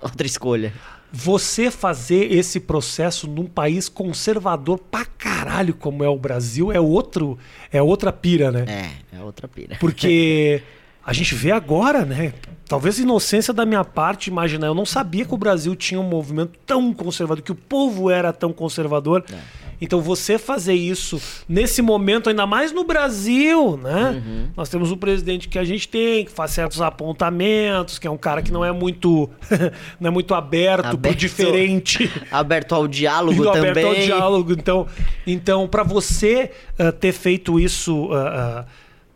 [0.00, 0.72] outra escolha.
[1.12, 7.38] Você fazer esse processo num país conservador pra caralho como é o Brasil é outro,
[7.72, 8.64] é outra pira, né?
[8.68, 9.76] É, é outra pira.
[9.80, 10.62] Porque
[11.04, 12.34] a gente vê agora, né?
[12.66, 14.66] Talvez inocência da minha parte imaginar.
[14.66, 18.30] Eu não sabia que o Brasil tinha um movimento tão conservador, que o povo era
[18.30, 19.24] tão conservador.
[19.32, 19.67] É.
[19.80, 24.22] Então você fazer isso nesse momento, ainda mais no Brasil, né?
[24.24, 24.48] Uhum.
[24.56, 28.16] Nós temos um presidente que a gente tem, que faz certos apontamentos, que é um
[28.16, 29.30] cara que não é muito,
[30.00, 32.10] não é muito aberto, aberto pro diferente.
[32.30, 33.70] Aberto ao diálogo também.
[33.70, 34.52] Aberto ao diálogo.
[34.52, 34.86] Então,
[35.26, 38.64] então para você uh, ter feito isso, uh, uh,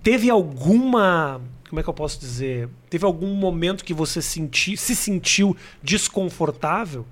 [0.02, 2.68] teve alguma como é que eu posso dizer?
[2.90, 7.06] Teve algum momento que você senti, se sentiu desconfortável?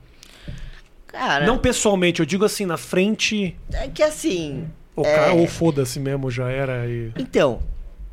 [1.10, 1.44] Cara.
[1.44, 3.56] Não pessoalmente, eu digo assim, na frente.
[3.72, 4.66] É que assim.
[4.94, 5.14] O é...
[5.14, 6.86] cara, ou foda-se mesmo, já era.
[6.86, 7.12] E...
[7.18, 7.60] Então,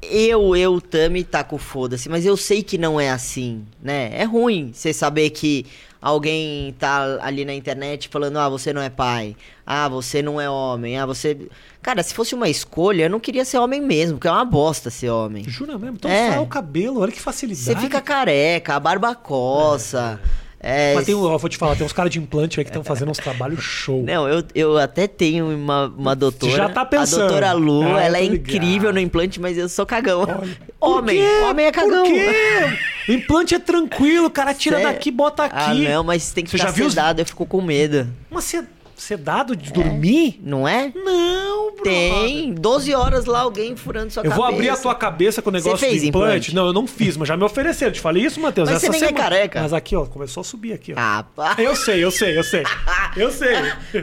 [0.01, 4.12] eu, eu, Tami, tá com foda-se, mas eu sei que não é assim, né?
[4.13, 5.65] É ruim você saber que
[6.01, 10.49] alguém tá ali na internet falando, ah, você não é pai, ah, você não é
[10.49, 11.38] homem, ah, você.
[11.81, 14.89] Cara, se fosse uma escolha, eu não queria ser homem mesmo, porque é uma bosta
[14.89, 15.43] ser homem.
[15.47, 15.95] Jura mesmo?
[15.95, 16.33] Então é.
[16.33, 17.63] só o cabelo, olha que facilidade.
[17.63, 20.19] Você fica careca, a barba coça.
[20.43, 20.46] É.
[20.60, 22.84] É, Mas tem, ó, vou te falar, tem uns caras de implante aí que estão
[22.84, 24.04] fazendo uns trabalhos show.
[24.04, 26.52] Não, eu, eu até tenho uma, uma doutora.
[26.52, 27.22] Já tá pensando.
[27.22, 30.22] A doutora Lu, ah, ela é incrível no implante, mas eu sou cagão.
[30.22, 32.04] Olha, homem, homem é cagão.
[32.04, 33.13] Por quê?
[33.13, 34.84] implante é tranquilo, o cara tira Cê...
[34.84, 35.88] daqui, bota aqui.
[35.88, 38.08] Ah, não, mas tem que Você ficar sedado, eu fico com medo.
[38.30, 38.63] Mas você
[38.97, 40.39] sedado de dormir?
[40.43, 40.91] É, não é?
[40.95, 41.83] Não, bro.
[41.83, 42.53] Tem.
[42.53, 44.41] 12 horas lá alguém furando sua eu cabeça.
[44.41, 46.51] Eu vou abrir a tua cabeça com o negócio fez de implante.
[46.51, 46.55] implante.
[46.55, 47.91] Não, eu não fiz, mas já me ofereceram.
[47.91, 48.69] Te falei isso, Matheus.
[48.69, 49.25] Mas Essa você nem é semana...
[49.25, 49.62] é careca.
[49.62, 50.95] Mas aqui, ó, começou a subir aqui, ó.
[50.97, 51.55] Ah, pá.
[51.57, 52.63] Eu sei, eu sei, eu sei.
[53.15, 53.55] Eu sei.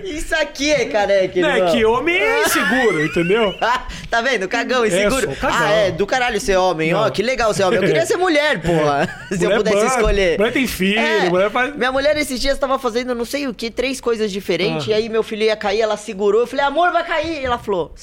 [0.02, 3.54] isso aqui é careca, Não, é que homem é inseguro, entendeu?
[4.10, 4.48] tá vendo?
[4.48, 5.30] Cagão, inseguro.
[5.30, 5.58] É, cagão.
[5.60, 6.92] Ah, é, do caralho ser homem.
[6.92, 7.78] Ó, oh, que legal ser homem.
[7.78, 9.08] Eu queria ser mulher, porra.
[9.30, 10.38] Se mulher eu pudesse escolher.
[10.38, 11.76] Mulher tem filho, é, mulher faz...
[11.76, 15.08] Minha mulher esses dias tava fazendo não sei o que, três coisas diferentes, e aí
[15.08, 16.42] meu filho ia cair, ela segurou.
[16.42, 17.42] Eu falei, amor, vai cair.
[17.42, 17.94] E ela falou,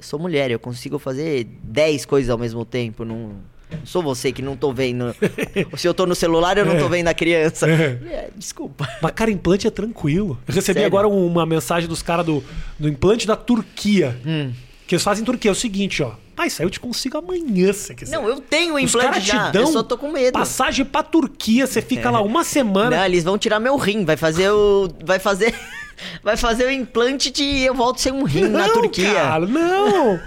[0.00, 3.04] sou mulher, eu consigo fazer 10 coisas ao mesmo tempo.
[3.04, 3.36] Não
[3.84, 5.14] sou você que não tô vendo.
[5.76, 6.88] Se eu tô no celular, eu não tô é.
[6.88, 7.68] vendo a criança.
[7.68, 7.98] É.
[8.10, 8.88] É, desculpa.
[9.00, 10.38] Mas, cara, implante é tranquilo.
[10.46, 10.86] Eu recebi Sério?
[10.86, 12.42] agora uma mensagem dos caras do,
[12.78, 14.16] do implante da Turquia.
[14.26, 14.52] Hum.
[14.86, 15.50] Que eles fazem em Turquia.
[15.50, 16.12] É o seguinte, ó.
[16.40, 18.16] Pai, isso aí eu te consigo amanhã, se quiser.
[18.16, 19.50] Não, eu tenho o implante já.
[19.50, 20.32] Dão eu só tô com medo.
[20.32, 22.10] Passagem pra Turquia, você fica é.
[22.10, 22.96] lá uma semana.
[22.96, 24.06] Não, eles vão tirar meu rim.
[24.06, 24.88] Vai fazer o...
[25.04, 25.54] Vai fazer...
[26.24, 29.12] vai fazer o implante de eu volto sem um rim não, na Turquia.
[29.12, 30.18] Cara, não!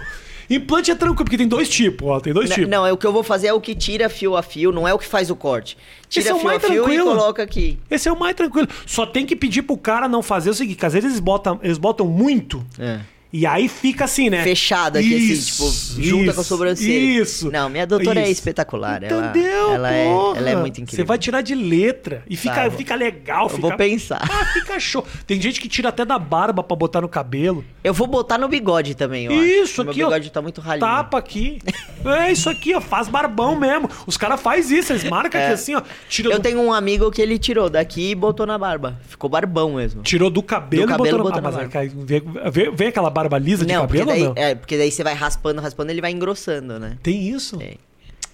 [0.48, 2.20] Implante é tranquilo, porque tem dois tipos, ó.
[2.20, 2.70] Tem dois não, tipos.
[2.70, 4.86] Não, é o que eu vou fazer é o que tira fio a fio, não
[4.86, 5.76] é o que faz o corte.
[6.08, 7.10] Tira Esse é o fio mais a fio tranquilo.
[7.10, 7.76] e coloca aqui.
[7.90, 8.68] Esse é o mais tranquilo.
[8.86, 11.58] Só tem que pedir pro cara não fazer o seguinte, que às vezes eles botam,
[11.60, 12.64] eles botam muito.
[12.78, 13.00] É.
[13.36, 14.44] E aí fica assim, né?
[14.44, 17.20] Fechada aqui, Isso, assim, tipo, junta com a isso, sobrancelha.
[17.20, 17.50] Isso.
[17.50, 18.30] Não, minha doutora é Isso.
[18.34, 19.02] espetacular.
[19.02, 19.72] ela- Entendeu?
[19.72, 20.38] Ela, é, porra?
[20.38, 21.04] ela é muito incrível.
[21.04, 22.22] Você vai tirar de letra.
[22.30, 23.46] E fica, Tá, fica legal.
[23.46, 23.60] Eu Fica...
[23.60, 24.20] vou pensar.
[24.22, 25.04] Ah, fica show.
[25.26, 27.64] Tem gente que tira até da barba pra botar no cabelo.
[27.82, 29.32] Eu vou botar no bigode também, ó.
[29.32, 30.06] Isso Meu aqui, ó.
[30.06, 30.86] bigode tá muito ralinho.
[30.86, 31.58] Tapa aqui.
[32.04, 32.80] É isso aqui, ó.
[32.80, 33.90] Faz barbão mesmo.
[34.06, 35.82] Os caras fazem isso, eles marcam aqui assim, ó.
[36.08, 39.00] Tira Eu do, tenho um amigo que ele tirou daqui e botou na barba.
[39.08, 40.02] Ficou barbão mesmo.
[40.02, 43.10] tirou do cabelo, Do e cabelo, botou botou na na ah, vem, vem- vem aquela
[43.10, 44.42] barba lisa de não, porque cabelo daí, ou não?
[44.42, 46.96] é, porque daí você vai raspando, raspando, ele vai engrossando, né?
[47.02, 47.56] Tem isso?
[47.58, 47.78] Tem.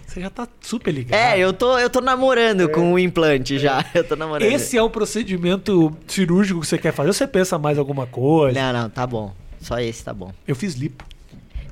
[0.07, 1.16] Você já tá super ligado.
[1.18, 3.85] É, eu tô, eu tô namorando com o implante já.
[3.94, 4.50] Eu tô namorando.
[4.50, 7.11] Esse é o procedimento cirúrgico que você quer fazer?
[7.11, 8.59] Ou você pensa mais alguma coisa?
[8.61, 9.33] Não, não, tá bom.
[9.61, 10.33] Só esse tá bom.
[10.48, 11.05] Eu fiz lipo.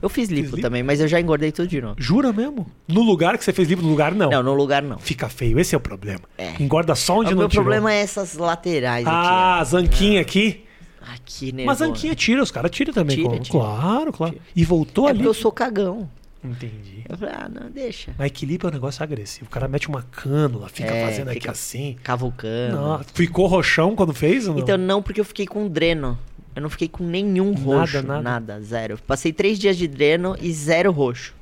[0.00, 0.60] Eu fiz lipo, lipo?
[0.60, 1.96] também, mas eu já engordei tudo de novo.
[1.98, 2.64] Jura mesmo?
[2.86, 4.30] No lugar que você fez lipo, no lugar não.
[4.30, 4.98] Não, no lugar não.
[4.98, 6.20] Fica feio, esse é o problema.
[6.38, 6.52] É.
[6.60, 7.64] Engorda só onde o não meu tirou.
[7.64, 9.70] problema é essas laterais Ah, aqui.
[9.70, 10.64] zanquinha aqui.
[11.14, 11.66] Aqui, nervoso.
[11.66, 13.16] Mas zanquinha tira, os caras tiram também.
[13.16, 13.58] Tira, tira.
[13.58, 14.36] Claro, claro.
[14.54, 15.18] E voltou É ali.
[15.18, 16.08] porque eu sou cagão.
[16.44, 17.04] Entendi.
[17.08, 18.14] Eu falei, ah, não, deixa.
[18.16, 19.46] Mas equilíbrio é um negócio agressivo.
[19.46, 21.96] O cara mete uma cânula, fica É, fazendo aqui fica assim.
[22.02, 22.76] Cavucando.
[22.76, 24.60] Não, ficou roxão quando fez ou não?
[24.62, 26.16] Então não, porque eu fiquei com dreno.
[26.54, 28.02] Eu não fiquei com nenhum roxo.
[28.02, 28.22] nada.
[28.22, 28.98] Nada, zero.
[29.06, 31.34] Passei três dias de dreno e zero roxo.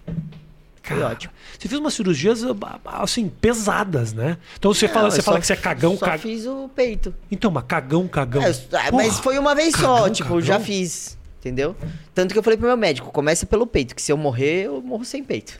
[0.87, 1.33] Foi Cara, ótimo.
[1.59, 2.42] Você fez umas cirurgias,
[2.85, 4.37] assim, pesadas, né?
[4.59, 6.18] Então você fala, Não, você eu fala só- que você é cagão, Só cagão.
[6.20, 7.14] fiz o peito.
[7.31, 8.42] Então, mas cagão, cagão.
[8.42, 10.40] É, ah, mas Porra, foi uma vez só, cagão, tipo, cagão.
[10.42, 11.16] já fiz.
[11.40, 11.77] Entendeu?
[12.14, 14.83] Tanto que eu falei pro meu médico, começa pelo peito, que se eu morrer, eu
[14.83, 15.59] morro sem peito.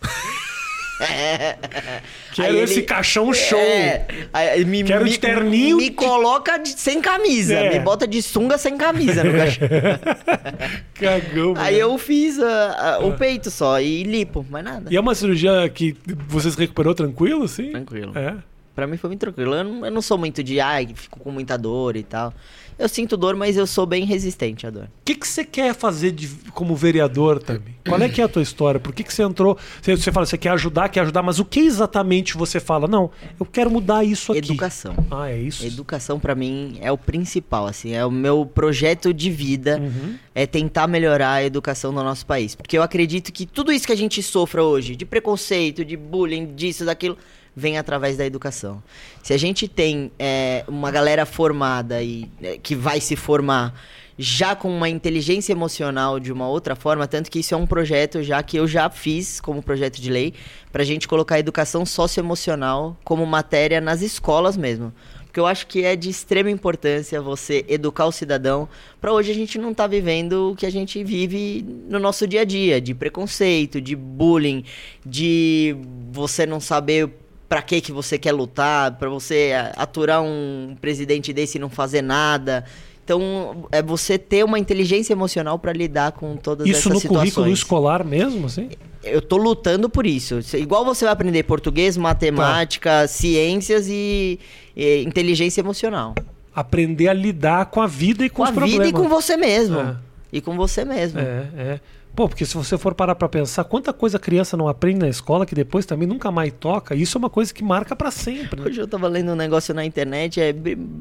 [2.33, 3.59] Quero Aí esse ele- caixão show.
[3.59, 7.55] É, aí me, Quero me, de terninho, Me coloca de- sem camisa.
[7.55, 7.71] É.
[7.75, 9.69] Me bota de sunga sem camisa no caixão.
[10.95, 11.55] Cagão.
[11.57, 11.93] Aí mano.
[11.93, 14.93] eu fiz ah, ah, o peito só e lipo, mais nada.
[14.93, 15.97] E é uma cirurgia que
[16.29, 17.71] você se recuperou tranquilo, assim?
[17.73, 18.13] Tranquilo.
[18.17, 18.35] É.
[18.75, 19.55] Pra mim foi muito tranquilo.
[19.55, 22.33] Eu não, eu não sou muito de, ai, fico com muita dor e tal.
[22.79, 24.85] Eu sinto dor, mas eu sou bem resistente à dor.
[24.85, 27.75] O que, que você quer fazer de- como vereador também?
[27.89, 28.79] Qual é que é a tua história?
[28.79, 29.57] Por que, que você entrou?
[29.81, 32.87] Você, você fala, você quer ajudar, quer ajudar, mas o que exatamente você fala?
[32.87, 33.11] Não,
[33.41, 34.41] eu quero mudar isso aqui.
[34.41, 34.95] Educação.
[35.11, 35.65] Ah, é isso?
[35.65, 40.15] Educação pra mim é o principal, assim, é o meu projeto de vida, Uhum.
[40.35, 43.93] é tentar melhorar a educação no nosso país, porque eu acredito que tudo isso que
[43.93, 47.17] a gente sofra hoje, de preconceito, de bullying, disso, daquilo,
[47.57, 48.83] vem através da educação.
[49.23, 53.75] Se a gente tem é, uma galera formada e é, que vai se formar
[54.19, 58.23] já com uma inteligência emocional de uma outra forma, tanto que isso é um projeto
[58.23, 60.35] já que eu já fiz como projeto de lei,
[60.71, 64.93] pra gente colocar a educação socioemocional como matéria nas escolas mesmo.
[65.25, 68.67] Porque eu acho que é de extrema importância você educar o cidadão
[68.99, 72.41] para hoje a gente não tá vivendo o que a gente vive no nosso dia
[72.41, 74.65] a dia, de preconceito, de bullying,
[75.05, 75.77] de
[76.11, 77.11] você não saber
[77.49, 81.69] para que que você quer lutar, para você a- aturar um presidente desse e não
[81.71, 82.65] fazer nada.
[83.05, 87.33] Então, é você ter uma inteligência emocional para lidar com todas Isso essas no situações.
[87.35, 88.71] currículo escolar mesmo, assim?
[89.05, 90.41] Eu tô lutando por isso.
[90.55, 94.41] Igual você vai aprender português, matemática, ciências e,
[94.77, 96.17] e inteligência emocional.
[96.53, 98.89] Aprender a lidar com a vida e com, Com a os vida problemas.
[98.89, 99.79] e com você mesmo.
[99.79, 99.97] É.
[100.33, 101.21] E com você mesmo.
[101.21, 101.81] É, é.
[102.17, 105.09] Pô, porque se você for parar pra pensar, quanta coisa a criança não aprende na
[105.09, 108.59] escola que depois também nunca mais toca, isso é uma coisa que marca pra sempre.
[108.59, 108.67] né?
[108.67, 110.55] Hoje eu tava lendo um negócio na internet, é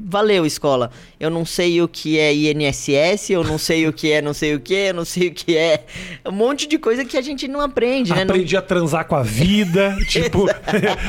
[0.04, 0.90] valeu escola.
[1.18, 4.54] Eu não sei o que é INSS, eu não sei o que é não sei
[4.54, 5.84] o que, eu não sei o que é.
[6.26, 8.24] Um monte de coisa que a gente não aprende, né?
[8.24, 10.46] Não- Aprendi a transar com a vida, tipo,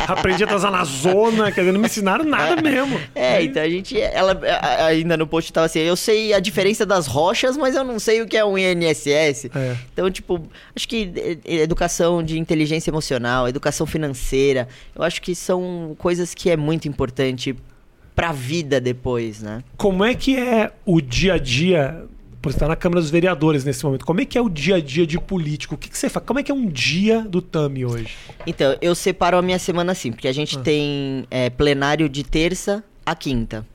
[0.07, 2.97] aprendi a transar na zona, quer dizer, não me ensinaram nada mesmo.
[3.13, 3.99] É, então a gente.
[3.99, 4.39] Ela
[4.85, 8.21] ainda no post tava assim, eu sei a diferença das rochas, mas eu não sei
[8.21, 9.49] o que é um INSS.
[9.53, 9.75] É.
[9.97, 10.39] Então, tipo,
[10.75, 16.35] acho que eh, eh, educação de inteligência emocional, educação financeira, eu acho que são coisas
[16.35, 17.55] que é muito importante
[18.15, 19.63] pra vida depois, né?
[19.75, 22.05] Como é que é o dia a dia,
[22.39, 24.79] por estar na Câmara dos Vereadores nesse momento, como é que é o dia a
[24.79, 25.73] dia de político?
[25.73, 26.23] O que, que você faz?
[26.23, 28.15] Como é que é um dia do Tami hoje?
[28.45, 30.33] Então, eu separo a minha semana assim, porque a Ah.
[30.33, 33.65] gente tem eh, plenário de terça a quinta.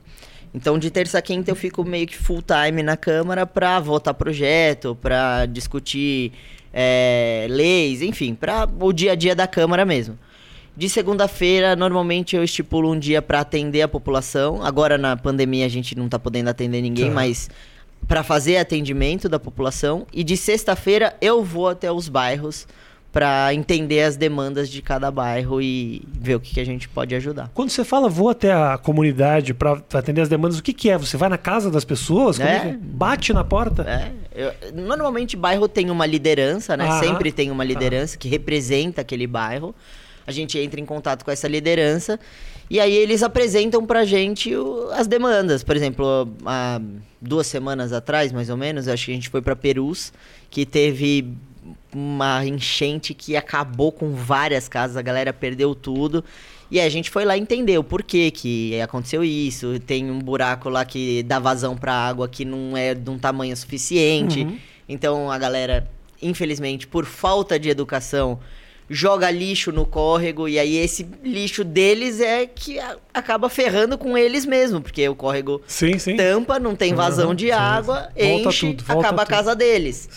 [0.53, 4.13] Então, de terça a quinta eu fico meio que full time na Câmara pra votar
[4.13, 6.31] projeto, pra discutir
[6.71, 10.17] eh, leis, enfim, pra o dia a dia da Câmara mesmo.
[10.75, 14.63] De segunda-feira, normalmente eu estipulo um dia pra atender a população.
[14.63, 17.13] Agora na pandemia a gente não tá podendo atender ninguém, Tá.
[17.13, 17.49] mas
[18.07, 20.05] pra fazer atendimento da população.
[20.13, 22.67] E de sexta-feira eu vou até os bairros
[23.13, 27.13] pra entender as demandas de cada bairro e ver o que, que a gente pode
[27.13, 27.49] ajudar.
[27.53, 30.97] Quando você fala vou até a comunidade para atender as demandas, o que, que é?
[30.97, 32.37] Você vai na casa das pessoas?
[32.39, 32.59] Como É.
[32.71, 33.83] que- Bate na porta?
[33.83, 36.85] É, eu- normalmente bairro tem uma liderança, né?
[36.85, 36.99] Aham.
[37.03, 39.73] Sempre tem uma liderança que representa aquele bairro.
[40.25, 42.17] a gente entra em contato com essa liderança
[42.69, 45.63] e aí eles apresentam pra gente o, as demandas.
[45.65, 46.79] Por exemplo, há
[47.21, 50.13] duas semanas atrás, mais ou menos, acho que a gente foi pra Perus,
[50.49, 51.27] que teve
[51.93, 56.23] uma enchente que acabou com várias casas, a galera perdeu tudo.
[56.71, 59.79] E a gente foi lá entender o porquê que aconteceu isso.
[59.79, 63.55] Tem um buraco lá que dá vazão pra água que não é de um tamanho
[63.55, 64.41] suficiente.
[64.41, 64.57] Uhum.
[64.89, 65.87] Então a galera,
[66.21, 68.39] infelizmente, por falta de educação,
[68.93, 74.17] joga lixo no córrego e aí esse lixo deles é que a- acaba ferrando com
[74.17, 76.15] eles mesmo, porque o córrego Sim, sim.
[76.15, 78.09] tampa, não tem vazão Uhum, de sim, água.
[78.15, 79.35] Volta enche, tudo, acaba a tudo.
[79.35, 80.07] casa deles.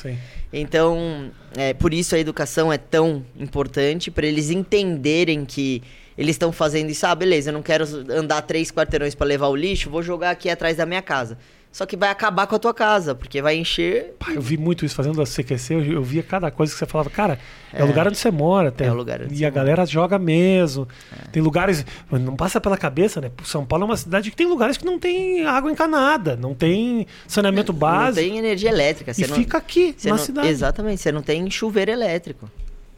[0.52, 5.82] Então, é, por isso a educação é tão importante, para eles entenderem que
[6.16, 7.04] eles estão fazendo isso.
[7.06, 10.48] Ah, beleza, eu não quero andar três quarteirões para levar o lixo, vou jogar aqui
[10.48, 11.36] atrás da minha casa.
[11.76, 14.14] Só que vai acabar com a tua casa, porque vai encher.
[14.18, 16.86] Pá, eu vi muito isso fazendo a CQC, eu, eu via cada coisa que você
[16.86, 17.38] falava, cara,
[17.70, 18.86] é, o lugar onde você mora até.
[18.86, 19.54] É o lugar onde e a mora.
[19.60, 20.88] galera joga mesmo.
[21.30, 21.84] Tem lugares.
[22.10, 23.30] Não passa pela cabeça, né?
[23.44, 27.06] São Paulo é uma cidade que tem lugares que não tem água encanada, não tem
[27.28, 28.26] saneamento Não básico.
[28.26, 29.12] tem energia elétrica.
[29.14, 30.48] E não, fica aqui, na não- cidade.
[30.48, 32.50] Exatamente, você não tem chuveiro elétrico.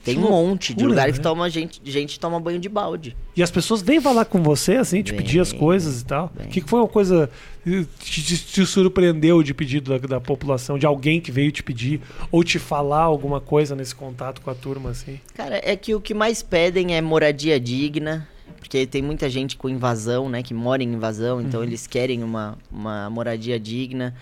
[0.05, 1.13] Tem um monte de lugar né?
[1.13, 3.17] que toma gente, gente toma banho de balde.
[3.37, 6.33] E as pessoas vêm falar com você, assim, te Vem, pedir as coisas e tal.
[6.39, 7.29] O que, que foi uma coisa
[7.63, 11.63] que te, te- te surpreendeu de pedido da, da população, de alguém que veio te
[11.63, 12.01] pedir,
[12.33, 15.21] ou te falar alguma coisa nesse contato com a turma, assim?
[15.35, 18.27] Cara, é que o que mais pedem é moradia digna,
[18.59, 22.57] porque tem muita gente com invasão, né, que mora em invasão, então eles querem uma,
[22.73, 24.15] uma moradia digna.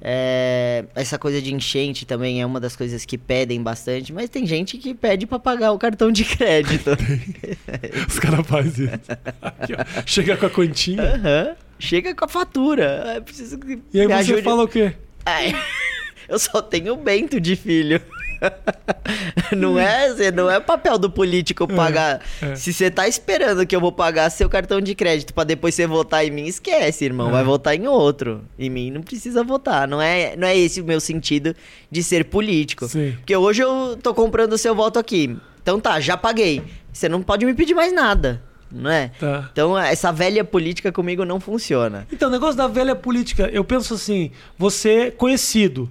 [0.00, 4.46] É, essa coisa de enchente também é uma das coisas que pedem bastante, mas tem
[4.46, 6.90] gente que pede pra pagar o cartão de crédito.
[8.08, 9.18] Os caras fazem isso.
[9.42, 10.02] Aqui, ó.
[10.06, 11.02] Chega com a.
[11.02, 11.56] Aham.
[11.80, 12.84] Chega com a fatura.
[13.16, 13.58] É preciso
[13.92, 14.42] E aí você ajude.
[14.42, 14.94] fala o quê?
[15.26, 15.54] Ai,
[16.28, 18.00] eu só tenho Bento de filho.
[19.56, 22.20] Não é, não é papel do político pagar.
[22.42, 22.54] é.
[22.54, 25.86] Se você tá esperando que eu vou pagar seu cartão de crédito pra depois você
[25.86, 27.28] votar em mim, esquece, irmão.
[27.28, 27.32] É.
[27.32, 28.44] Vai votar em outro.
[28.58, 29.88] Em mim não precisa votar.
[29.88, 31.54] Não é, não é esse o meu sentido
[31.90, 32.86] de ser político.
[32.86, 33.12] Sim.
[33.16, 35.36] Porque hoje eu tô comprando o seu voto aqui.
[35.62, 36.62] Então tá, já paguei.
[36.92, 39.10] Você não pode me pedir mais nada, não é?
[39.18, 39.48] Tá.
[39.52, 42.06] Então essa velha política comigo não funciona.
[42.12, 45.88] Então, o negócio da velha política, eu penso assim, você é conhecido,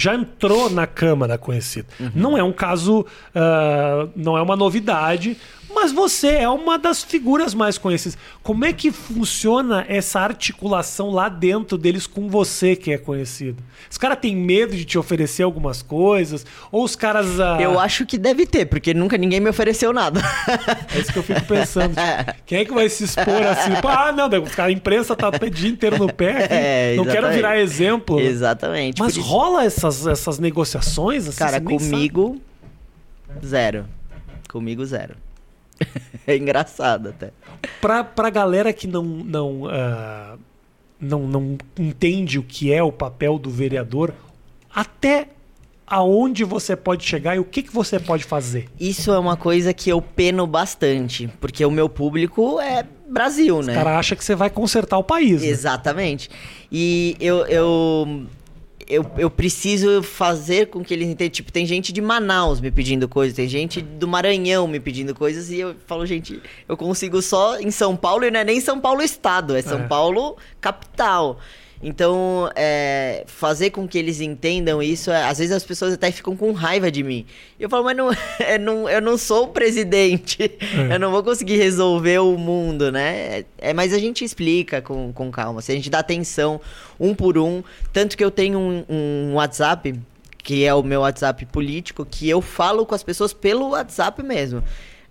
[0.00, 1.88] já entrou na Câmara conhecido.
[2.14, 5.36] Não é um caso, ah, não é uma novidade,
[5.74, 8.18] mas você é uma das figuras mais conhecidas.
[8.42, 13.62] Como é que funciona essa articulação lá dentro deles com você que é conhecido?
[13.90, 16.44] Os caras têm medo de te oferecer algumas coisas?
[16.70, 17.40] Ou os caras.
[17.40, 20.20] ah, Eu acho que deve ter, porque nunca ninguém me ofereceu nada.
[20.94, 21.94] É isso que eu fico pensando.
[21.94, 23.72] tipo, quem é que vai se expor assim?
[23.86, 24.28] Ah, não,
[24.64, 26.48] a imprensa tá o dia inteiro no pé.
[26.60, 28.18] É, não quero virar exemplo.
[28.20, 29.00] Exatamente.
[29.00, 31.28] Mas rola essas, essas negociações?
[31.28, 32.40] Assim, Cara, comigo,
[33.44, 33.86] zero.
[34.48, 35.14] Comigo, zero.
[36.26, 37.30] é engraçado até.
[37.80, 40.36] Pra, pra galera que não, não, ah,
[41.00, 44.14] não, não entende o que é o papel do vereador,
[44.74, 45.28] até
[45.86, 48.68] aonde você pode chegar e o que, que você pode fazer?
[48.78, 53.62] Isso é uma coisa que eu peno bastante, porque o meu público é Brasil, O
[53.62, 53.74] né?
[53.74, 55.42] cara acha que você vai consertar o país.
[55.42, 55.48] né?
[55.48, 56.30] Exatamente.
[56.70, 58.24] E eu, eu,
[58.90, 61.30] eu, eu preciso fazer com que eles entendam.
[61.30, 65.50] Tipo, tem gente de Manaus me pedindo coisas, tem gente do Maranhão me pedindo coisas,
[65.50, 68.80] e eu falo, gente, eu consigo só em São Paulo, e não é nem São
[68.80, 69.86] Paulo Estado, é São É.
[69.86, 71.38] Paulo capital.
[71.82, 76.36] Então, é, fazer com que eles entendam isso, é, às vezes as pessoas até ficam
[76.36, 77.24] com raiva de mim.
[77.58, 80.94] E eu falo, mas não, é, não, eu não sou o presidente, É.
[80.94, 83.44] eu não vou conseguir resolver o mundo, né?
[83.56, 86.60] É, mas a gente explica com, com calma, se a gente dá atenção
[86.98, 87.62] um por um.
[87.94, 89.98] Tanto que eu tenho um, um WhatsApp,
[90.42, 94.62] que é o meu WhatsApp político, que eu falo com as pessoas pelo WhatsApp mesmo.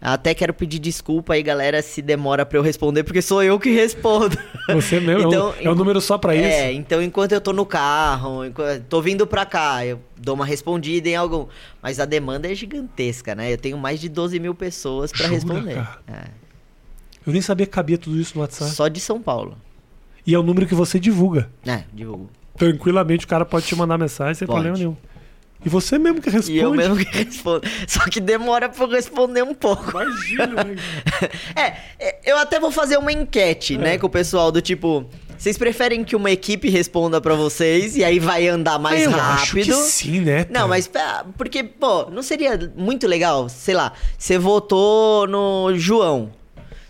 [0.01, 3.69] Até quero pedir desculpa aí, galera, se demora pra eu responder, porque sou eu que
[3.69, 4.37] respondo.
[4.73, 6.45] Você mesmo, é um- Então, é um número só pra isso.
[6.45, 10.45] É, então enquanto eu tô no carro, enquanto- tô vindo pra cá, eu dou uma
[10.45, 11.47] respondida em algum.
[11.81, 13.51] Mas a demanda é gigantesca, né?
[13.51, 15.75] Eu tenho mais de 12 mil pessoas pra Jura, responder.
[15.75, 16.31] cara?
[17.27, 18.43] Eu nem sabia que cabia tudo isso no É.
[18.45, 18.71] WhatsApp.
[18.71, 19.57] Só de São Paulo.
[20.25, 21.49] E é o número que você divulga.
[21.65, 22.29] É, divulgo.
[22.55, 24.55] Tranquilamente o cara pode te mandar mensagem sem Pode.
[24.61, 24.95] problema nenhum.
[25.65, 26.57] E você mesmo que responde.
[26.57, 27.61] E eu mesmo que respondo.
[27.87, 29.91] Só que demora pra eu responder um pouco.
[29.91, 30.75] Imagina, né?
[31.55, 35.05] É, é, eu até vou fazer uma enquete, né, com o pessoal do tipo.
[35.37, 39.41] Vocês preferem que uma equipe responda pra vocês e aí vai andar mais eu rápido?
[39.41, 40.45] acho que sim, né?
[40.49, 46.29] Não, mas ah, porque, pô, não seria muito legal, sei lá, você votou no João.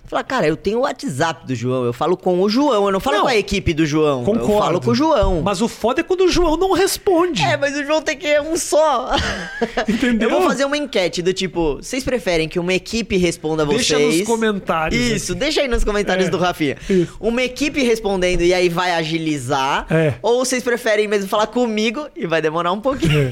[0.10, 3.00] Falar, cara, eu tenho o WhatsApp do João, eu falo com o João, eu não
[3.00, 3.24] falo Não.
[3.24, 4.24] com a equipe do João.
[4.24, 4.52] Concordo.
[4.54, 5.42] Eu falo com o João.
[5.44, 7.44] Mas o foda é quando o João não responde.
[7.44, 9.12] É, mas o João tem que ir um só.
[9.88, 10.30] Entendeu?
[10.30, 13.98] Eu vou fazer uma enquete do tipo, vocês preferem que uma equipe responda a Deixa
[13.98, 14.18] vocês?
[14.20, 15.40] nos comentários Isso, aqui.
[15.42, 16.76] deixa aí nos comentários É, do Rafinha.
[16.90, 17.16] isso.
[17.20, 19.86] Uma equipe respondendo e aí vai agilizar.
[19.92, 20.16] É.
[20.24, 23.32] Ou vocês preferem mesmo falar comigo e vai demorar um pouquinho.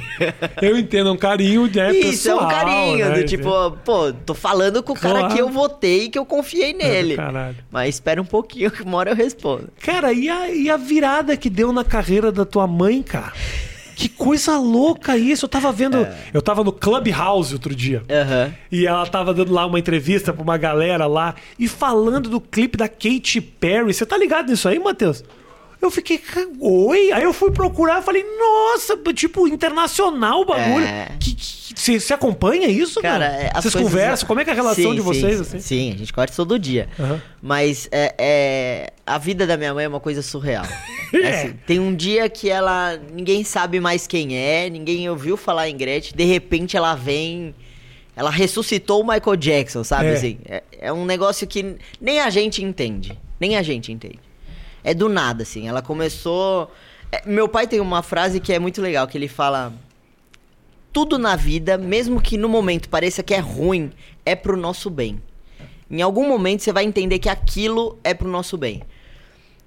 [0.62, 3.50] Eu entendo, é um carinho, né, Isso, é um pessoal, carinho, né, do tipo,
[3.84, 5.34] pô, tô falando com o cara Claro.
[5.34, 7.16] que eu votei e que eu confiei nele.
[7.16, 7.56] caralho.
[7.72, 9.70] Mas espera um pouquinho que uma hora eu respondo.
[9.82, 13.34] Cara, e a, e a virada que deu na carreira da tua mãe, cara?
[13.96, 15.46] Que coisa louca isso.
[15.46, 15.98] Eu tava vendo.
[15.98, 16.16] É.
[16.32, 18.04] Eu tava no Clubhouse outro dia.
[18.08, 18.54] Aham.
[18.72, 22.78] E ela tava dando lá uma entrevista pra uma galera lá e falando do clipe
[22.78, 23.92] da Katy Perry.
[23.92, 25.24] Você tá ligado nisso aí, Matheus?
[25.82, 27.12] Eu fiquei, "Ca- oi?
[27.12, 30.86] Aí eu fui procurar, falei, nossa, tipo, internacional o bagulho.
[30.86, 31.10] É.
[31.78, 34.28] Você acompanha isso, Cara, é, Vocês coisas- conversam?
[34.28, 35.60] Como é que é a relação Sim, de vocês, sim, assim?
[35.60, 36.90] Sim, a gente conversa todo dia.
[37.00, 37.22] Aham.
[37.42, 40.66] Mas é, é- a vida da minha mãe é uma coisa surreal.
[41.14, 41.18] É.
[41.22, 43.00] É assim, tem um dia que ela.
[43.14, 47.56] ninguém sabe mais quem é, ninguém ouviu falar em Gretchen, de repente ela vem.
[48.14, 50.08] Ela ressuscitou o Michael Jackson, sabe?
[50.08, 50.14] É.
[50.14, 53.18] Assim, é, é um negócio que nem a gente entende.
[53.40, 54.20] Nem a gente entende.
[54.84, 55.66] É do nada, assim.
[55.70, 56.70] Ela começou.
[57.10, 59.72] é, meu pai tem uma frase que é muito legal, que ele fala.
[60.98, 63.92] Tudo na vida, mesmo que no momento pareça que é ruim,
[64.26, 65.22] é pro nosso bem.
[65.92, 68.82] Em algum momento você vai entender que aquilo é pro nosso bem.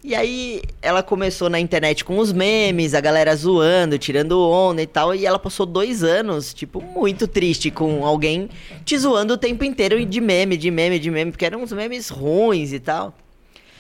[0.03, 4.89] E aí ela começou na internet com os memes, a galera zoando, tirando onda e
[4.89, 8.51] tal, e ela passou dois anos, tipo, muito triste com alguém
[8.85, 12.09] te zoando o tempo inteiro de meme, de meme, de meme, porque eram uns memes
[12.09, 13.15] ruins e tal.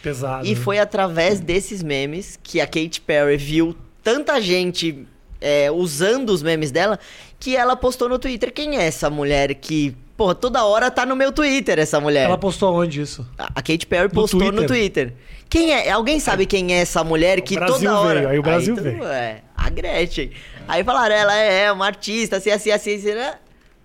[0.00, 0.46] Pesado.
[0.46, 0.54] E né?
[0.54, 3.74] foi através desses memes que a Katy Perry viu
[4.04, 5.04] tanta gente
[5.40, 6.98] é, usando os memes dela
[7.40, 8.52] que ela postou no Twitter.
[8.52, 12.26] Quem é essa mulher que, pô, toda hora tá no meu Twitter essa mulher?
[12.26, 13.26] Ela postou onde isso?
[13.38, 15.08] A Katy Perry postou no Twitter?
[15.08, 15.14] Twitter.
[15.48, 15.90] Quem é?
[15.90, 18.20] Alguém sabe quem é essa mulher que toda hora.
[18.20, 19.04] veio, aí o Brasil todo veio.
[19.04, 20.30] É, a Gretchen.
[20.68, 23.34] Aí falaram, ela é uma artista, assim, assim, assim, assim, né?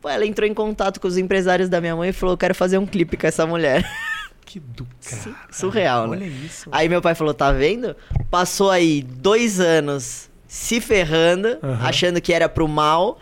[0.01, 2.53] Pô, ela entrou em contato com os empresários da minha mãe e falou: eu quero
[2.53, 3.83] fazer um clipe com essa mulher.
[4.45, 5.35] Que do cara.
[5.49, 6.27] Surreal, Olha né?
[6.27, 6.69] isso.
[6.71, 7.95] Aí meu pai falou: tá vendo?
[8.29, 11.79] Passou aí dois anos se ferrando, Aham.
[11.81, 13.17] achando que era pro mal.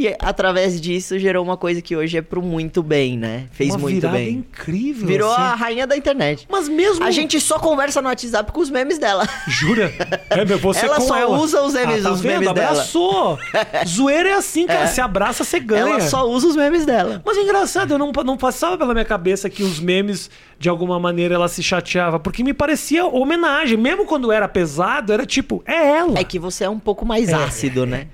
[0.00, 3.46] E através disso gerou uma coisa que hoje é pro muito bem, né?
[3.50, 4.30] Fez Uma muito bem.
[4.34, 5.08] incrível.
[5.08, 5.42] Virou assim.
[5.42, 6.46] a rainha da internet.
[6.48, 7.04] Mas mesmo.
[7.04, 9.28] A gente só conversa no WhatsApp com os memes dela.
[9.48, 9.92] Jura?
[10.30, 11.36] É, meu, você Ela só ela.
[11.36, 12.32] usa os memes- ah, tá os vendo?
[12.40, 12.70] memes dela.
[12.70, 13.38] Abraçou.
[13.88, 14.82] Zoeira é assim, cara.
[14.82, 14.86] É.
[14.86, 15.80] Se abraça, você ganha.
[15.80, 17.20] Ela só usa os memes dela.
[17.26, 20.30] Mas é engraçado, eu não, não passava pela minha cabeça que os memes,
[20.60, 22.20] de alguma maneira, ela se chateava.
[22.20, 23.76] Porque me parecia homenagem.
[23.76, 26.18] Mesmo quando era pesado, era tipo, é ela.
[26.20, 27.34] É que você é um pouco mais É.
[27.34, 28.06] ácido, né?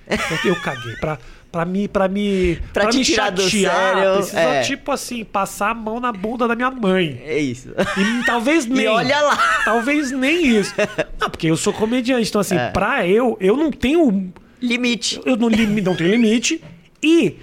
[0.45, 0.95] Eu caguei.
[0.97, 1.19] Pra,
[1.55, 1.87] pra me.
[1.87, 2.59] Pra me.
[2.73, 4.63] Pra te me tirar do chatear, sério, precisa, é.
[4.63, 7.23] tipo assim, passar a mão na bunda da minha mãe.
[7.25, 7.69] É isso.
[7.97, 8.87] E talvez nem.
[8.87, 9.39] E olha lá.
[9.65, 10.75] Talvez nem isso.
[11.21, 12.29] Não, porque eu sou comediante.
[12.29, 12.71] Então, assim, É.
[12.71, 14.33] pra eu, eu não tenho.
[14.61, 15.21] Limite.
[15.25, 16.61] Eu não, não tenho limite.
[17.03, 17.37] E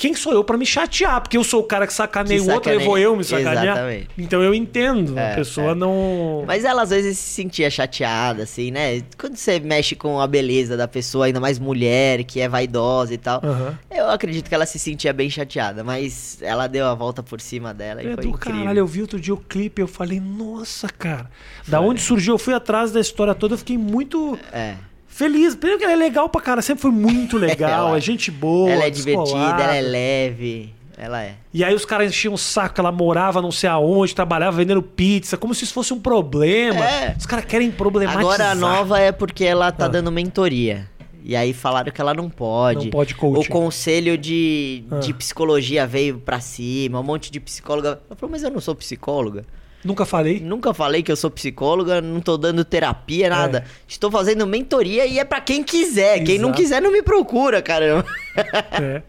[0.00, 1.20] quem sou eu pra me chatear?
[1.20, 2.88] Porque eu sou o cara que sacaneia o outro, aí sacaneia.
[2.88, 3.64] vou eu me sacanear.
[3.64, 4.08] Exatamente.
[4.16, 5.18] Então eu entendo.
[5.18, 5.74] a É, pessoa é.
[5.74, 6.42] não.
[6.46, 9.02] Mas ela às vezes se sentia chateada, assim, né?
[9.18, 13.18] Quando você mexe com a beleza da pessoa, ainda mais mulher, que é vaidosa e
[13.18, 13.42] tal.
[13.44, 13.78] Aham.
[13.90, 17.74] Eu acredito que ela se sentia bem chateada, mas ela deu a volta por cima
[17.74, 18.60] dela e É foi do incrível.
[18.62, 21.30] caralho, eu vi outro dia o clipe, eu falei, nossa, cara.
[21.68, 24.76] Da onde surgiu, eu fui atrás da história toda, eu fiquei muito É.
[25.24, 25.54] feliz.
[25.54, 28.70] Primeiro que ela é legal pra cara, sempre foi muito legal, Ela- é gente boa.
[28.70, 29.62] ela é divertida, descolada.
[29.62, 30.74] ela é leve.
[30.98, 31.34] Ela é.
[31.54, 35.36] E aí os caras enchiam o saco, ela morava não sei aonde, trabalhava vendendo pizza,
[35.36, 36.84] como se isso fosse um problema.
[36.84, 37.14] É.
[37.18, 38.20] Os caras querem problematizar.
[38.22, 39.88] Agora a nova é porque ela tá Ah.
[39.88, 40.86] dando mentoria.
[41.24, 42.84] E aí falaram que ela não pode.
[42.84, 43.48] Não pode coaching.
[43.48, 44.98] O conselho de, Ah.
[44.98, 48.00] de psicologia veio pra cima, um monte de psicóloga.
[48.08, 49.44] Ela falou, mas eu não sou psicóloga.
[49.84, 50.40] Nunca falei.
[50.40, 53.64] Nunca falei que eu sou psicóloga, não tô dando terapia, nada.
[53.88, 56.22] Estou fazendo mentoria e é pra quem quiser.
[56.22, 56.52] Quem não É.
[56.52, 56.62] Exato.
[56.62, 58.04] quiser não me procura, caramba.
[58.36, 59.02] É.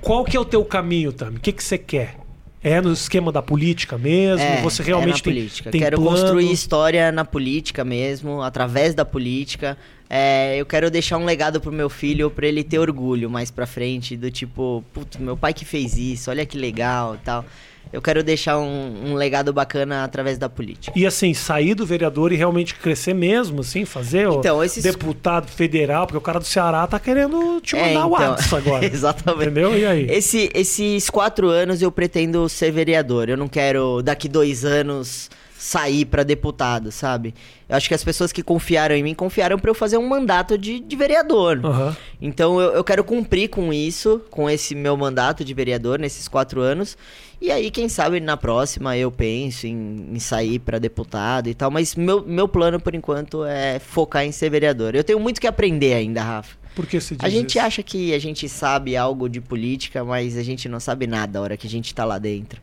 [0.00, 1.38] Qual que é o teu caminho, Tami?
[1.38, 2.16] O que que você quer?
[2.62, 4.44] É no esquema da política mesmo?
[4.44, 5.70] É, você é realmente na tem, política.
[5.70, 6.10] tem quero plano?
[6.10, 9.78] construir história na política mesmo, através da política.
[10.10, 13.66] É, eu quero deixar um legado pro meu filho pra ele ter orgulho mais pra
[13.66, 17.44] frente, do tipo, putz, meu pai que fez isso, olha que legal e tal.
[17.92, 20.92] Eu quero deixar um, um legado bacana através da política.
[20.96, 25.48] E assim, sair do vereador e realmente crescer mesmo, assim, fazer o Então, esses- deputado
[25.48, 28.84] federal, porque o cara do Ceará tá querendo te É, mandar o então, WhatsApp agora.
[28.94, 29.42] Exatamente.
[29.46, 29.76] Entendeu?
[29.76, 30.06] E aí?
[30.08, 33.28] Esse- esses quatro anos eu pretendo ser vereador.
[33.28, 35.28] Eu não quero, daqui dois anos,
[35.60, 37.34] sair pra deputado, sabe?
[37.68, 40.56] Eu acho que as pessoas que confiaram em mim confiaram pra eu fazer um mandato
[40.56, 41.60] de, de vereador.
[41.62, 41.94] Aham.
[42.20, 46.62] Então eu, eu quero cumprir com isso, com esse meu mandato de vereador nesses quatro
[46.62, 46.96] anos.
[47.42, 51.70] E aí, quem sabe na próxima eu penso em, em sair pra deputado e tal.
[51.70, 54.94] Mas meu, meu plano, por enquanto, é focar em ser vereador.
[54.94, 56.56] Eu tenho muito que aprender ainda, Rafa.
[56.74, 57.66] Por que você diz A gente isso?
[57.66, 61.42] acha que a gente sabe algo de política, mas a gente não sabe nada a
[61.42, 62.60] hora que a gente tá lá dentro.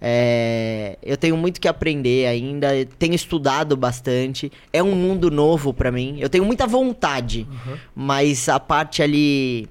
[0.00, 2.68] É, eu tenho muito que aprender ainda,
[2.98, 4.50] tenho estudado bastante.
[4.72, 6.16] É um mundo novo pra mim.
[6.20, 7.46] Eu tenho muita vontade,
[7.94, 9.68] mas a parte ali,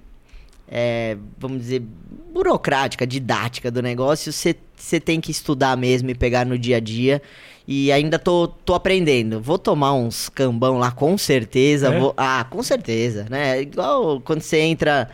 [0.67, 1.83] é, vamos dizer,
[2.33, 7.21] burocrática, didática do negócio, você tem que estudar mesmo e pegar no dia a dia.
[7.65, 9.39] E ainda tô, tô aprendendo.
[9.39, 11.93] Vou tomar uns cambão lá, com certeza.
[11.93, 11.99] É?
[11.99, 13.61] Vou, ah, com certeza, né?
[13.61, 15.09] Igual quando você entra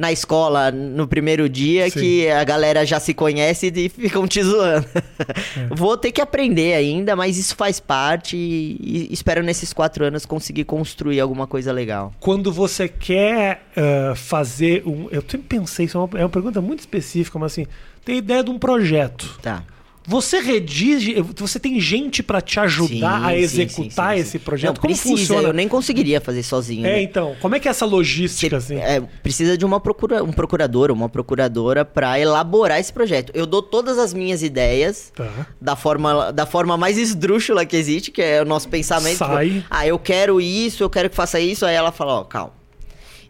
[0.00, 2.00] na escola no primeiro dia Sim.
[2.00, 4.86] que a galera já se conhece e ficam te zoando.
[5.70, 10.64] Vou ter que aprender ainda, mas isso faz parte e, espero nesses quatro anos conseguir
[10.64, 12.14] construir alguma coisa legal.
[12.18, 15.06] Quando você quer ah, fazer um.
[15.10, 17.66] Eu sempre pensei, isso é uma, é uma pergunta muito específica, mas assim,
[18.02, 19.38] tem ideia de um projeto.
[19.42, 19.62] Tá.
[20.10, 24.74] Você redige, você tem gente pra te ajudar Sim, a executar sim, sim, esse projeto?
[24.74, 25.48] Não, Como precisa, funciona?
[25.48, 26.84] eu nem conseguiria fazer sozinho.
[26.84, 27.02] É, né?
[27.02, 28.82] então, como é que é essa logística, Você, assim?
[28.82, 33.30] é, precisa de uma procura, um procurador, uma procuradora pra elaborar esse projeto.
[33.36, 35.46] Eu dou todas as minhas ideias Tá.
[35.60, 39.18] da forma, da forma mais esdrúxula que existe, que é o nosso pensamento.
[39.18, 39.48] Sai.
[39.50, 41.64] Tipo, ah, eu quero isso, eu quero que faça isso.
[41.64, 42.59] Aí ela fala, ó, calma.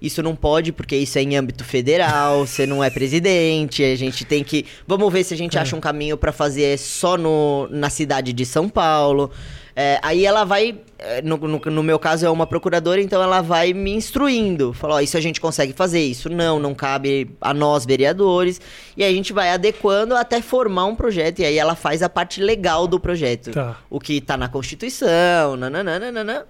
[0.00, 4.24] Isso não pode, porque isso é em âmbito federal, você não é presidente, a gente
[4.24, 4.64] tem que.
[4.86, 8.46] Vamos ver se a gente acha um caminho pra fazer só no, na cidade de
[8.46, 9.30] São Paulo.
[9.76, 10.78] É, aí ela vai.
[10.98, 14.72] é, No, no, no meu caso é uma procuradora, então ela vai me instruindo.
[14.72, 18.60] Fala, ó, isso a gente consegue fazer, isso não, não cabe a nós, vereadores.
[18.96, 21.40] E aí a gente vai adequando até formar um projeto.
[21.40, 23.52] E aí ela faz a parte legal do projeto.
[23.52, 23.78] Tá.
[23.88, 26.46] O que tá na Constituição, nananana.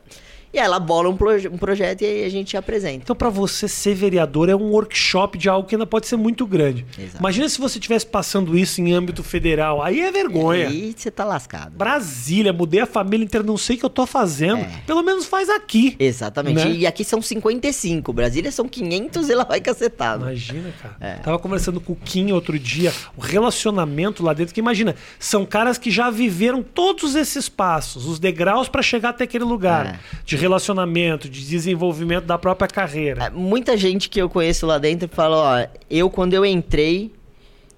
[0.53, 2.97] E aí ela bola um, proje- um projeto e aí a gente apresenta.
[3.05, 6.45] Então, pra você ser vereador é um workshop de algo que ainda pode ser muito
[6.47, 6.85] grande.
[6.99, 7.19] Exato.
[7.19, 9.83] Imagina se você estivesse passando isso em âmbito federal.
[9.83, 10.67] Aí é vergonha.
[10.69, 11.71] E você tá lascado.
[11.77, 14.59] Brasília, mudei a família inteira, não sei o que eu tô fazendo.
[14.63, 14.83] É.
[14.87, 15.95] Pelo menos faz aqui.
[15.99, 16.57] Exatamente.
[16.65, 16.71] Né?
[16.73, 18.13] E aqui são 55.
[18.13, 20.25] Brasília são 500 e ela vai cacetada.
[20.25, 20.97] Imagina, cara.
[21.01, 21.15] É.
[21.17, 25.79] Tava conversando com o Kim outro dia, o relacionamento lá dentro, que imagina, são caras
[25.79, 29.99] que já viveram todos esses passos, os degraus pra chegar até aquele lugar É.
[30.25, 33.25] de relacionamento, de desenvolvimento da própria carreira.
[33.25, 37.13] É, Muita gente que eu conheço lá dentro fala, ó, eu quando eu entrei,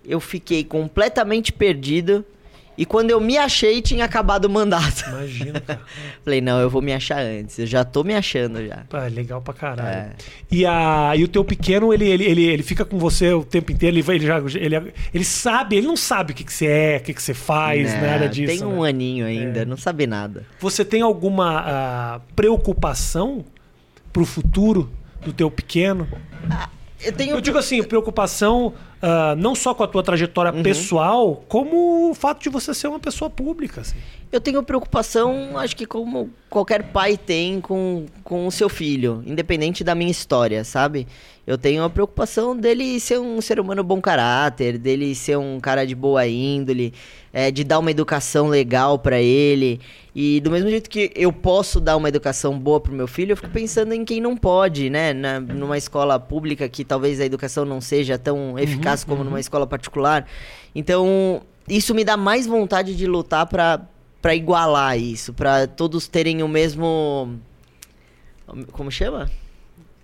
[0.04, 2.24] eu fiquei completamente perdido.
[2.76, 5.04] E quando eu me achei, tinha acabado o mandato.
[5.08, 5.80] Imagina, cara.
[6.24, 7.58] Falei, não, eu vou me achar antes.
[7.58, 8.84] Eu já tô me achando já.
[8.88, 9.88] Pá, legal pra caralho.
[9.88, 10.12] É.
[10.50, 13.72] E, a, e o teu pequeno, ele, ele, ele, ele fica com você o tempo
[13.72, 16.96] inteiro, ele, ele, já, ele, ele sabe, ele não sabe o que, que você é,
[16.96, 18.58] o que, que você faz, Né, nada disso.
[18.58, 18.88] Tem um né?
[18.88, 20.46] aninho ainda, não sabe nada.
[20.58, 23.44] Você tem alguma ah, preocupação
[24.12, 24.90] pro futuro
[25.24, 26.08] do teu pequeno?
[27.02, 27.34] Eu tenho.
[27.34, 30.62] Eu digo assim, preocupação ah, não só com a tua trajetória Uhum.
[30.62, 33.80] pessoal, como o fato de você ser uma pessoa pública.
[33.80, 33.96] assim.
[34.30, 39.84] Eu tenho preocupação, acho que como qualquer pai tem com, com o seu filho, independente
[39.84, 41.06] da minha história, sabe?
[41.46, 45.84] Eu tenho a preocupação dele ser um ser humano bom caráter, dele ser um cara
[45.84, 46.94] de boa índole,
[47.32, 49.80] é, de dar uma educação legal pra ele.
[50.14, 53.36] E do mesmo jeito que eu posso dar uma educação boa pro meu filho, eu
[53.36, 55.12] fico pensando em quem não pode, né?
[55.12, 59.66] Na, numa escola pública que talvez a educação não seja tão eficaz como numa escola
[59.66, 60.26] particular.
[60.74, 63.80] Então, isso me dá mais vontade de lutar pra
[64.20, 67.38] para igualar isso, pra todos terem o mesmo
[68.72, 69.30] como chama?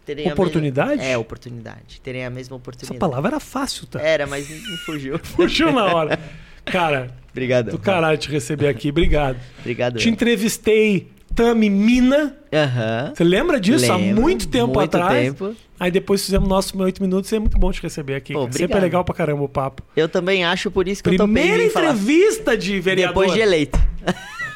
[0.04, 0.96] Terem Oportunidade?
[0.96, 2.00] mesma- É, oportunidade.
[2.02, 2.98] Terem a mesma Essa oportunidade.
[2.98, 4.00] palavra era fácil, tá?
[4.00, 5.18] Era, mas me fugiu.
[5.22, 6.18] Fugiu na hora.
[6.64, 7.70] Cara, Obrigado.
[7.70, 8.88] do caralho te receber aqui.
[8.88, 9.38] Obrigado.
[9.60, 9.98] Obrigado.
[9.98, 12.34] Te entrevistei Tami Mina.
[12.52, 13.12] Aham.
[13.14, 13.92] Você lembra disso?
[13.92, 15.24] Há Lembro, muito tempo muito atrás.
[15.24, 15.54] tempo.
[15.78, 18.32] Aí depois fizemos nosso 8 minutos e é muito bom te receber aqui.
[18.32, 18.48] Pô.
[18.50, 19.84] Sempre é legal pra caramba o papo.
[19.94, 21.90] Eu também acho, por isso que eu tô Primeira em falar.
[21.90, 23.22] entrevista de vereador.
[23.22, 23.78] Depois de eleito.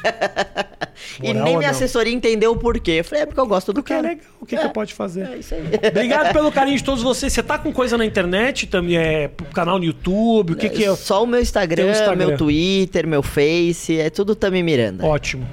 [1.23, 2.99] e nem minha assessoria entendeu o porquê.
[2.99, 4.07] Eu falei, é porque eu gosto do Porque é cara.
[4.09, 4.25] legal.
[4.41, 5.25] O que, que pode fazer?
[5.25, 5.63] É isso aí.
[5.87, 7.31] Obrigado pelo carinho de todos vocês.
[7.31, 8.97] Você tá com coisa na internet também?
[8.97, 10.51] É canal no YouTube?
[10.51, 10.93] O que, que é?
[10.97, 12.27] Só o meu Instagram, Instagram.
[12.27, 15.05] meu Twitter, meu Face, é tudo Tami Miranda.
[15.05, 15.47] Ótimo.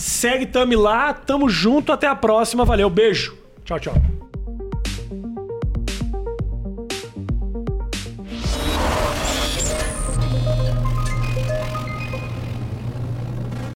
[0.00, 1.12] Segue Tami lá.
[1.12, 1.92] Tamo junto.
[1.92, 2.64] Até a próxima.
[2.64, 2.88] Valeu.
[2.88, 3.36] Beijo.
[3.64, 3.94] Tchau, tchau.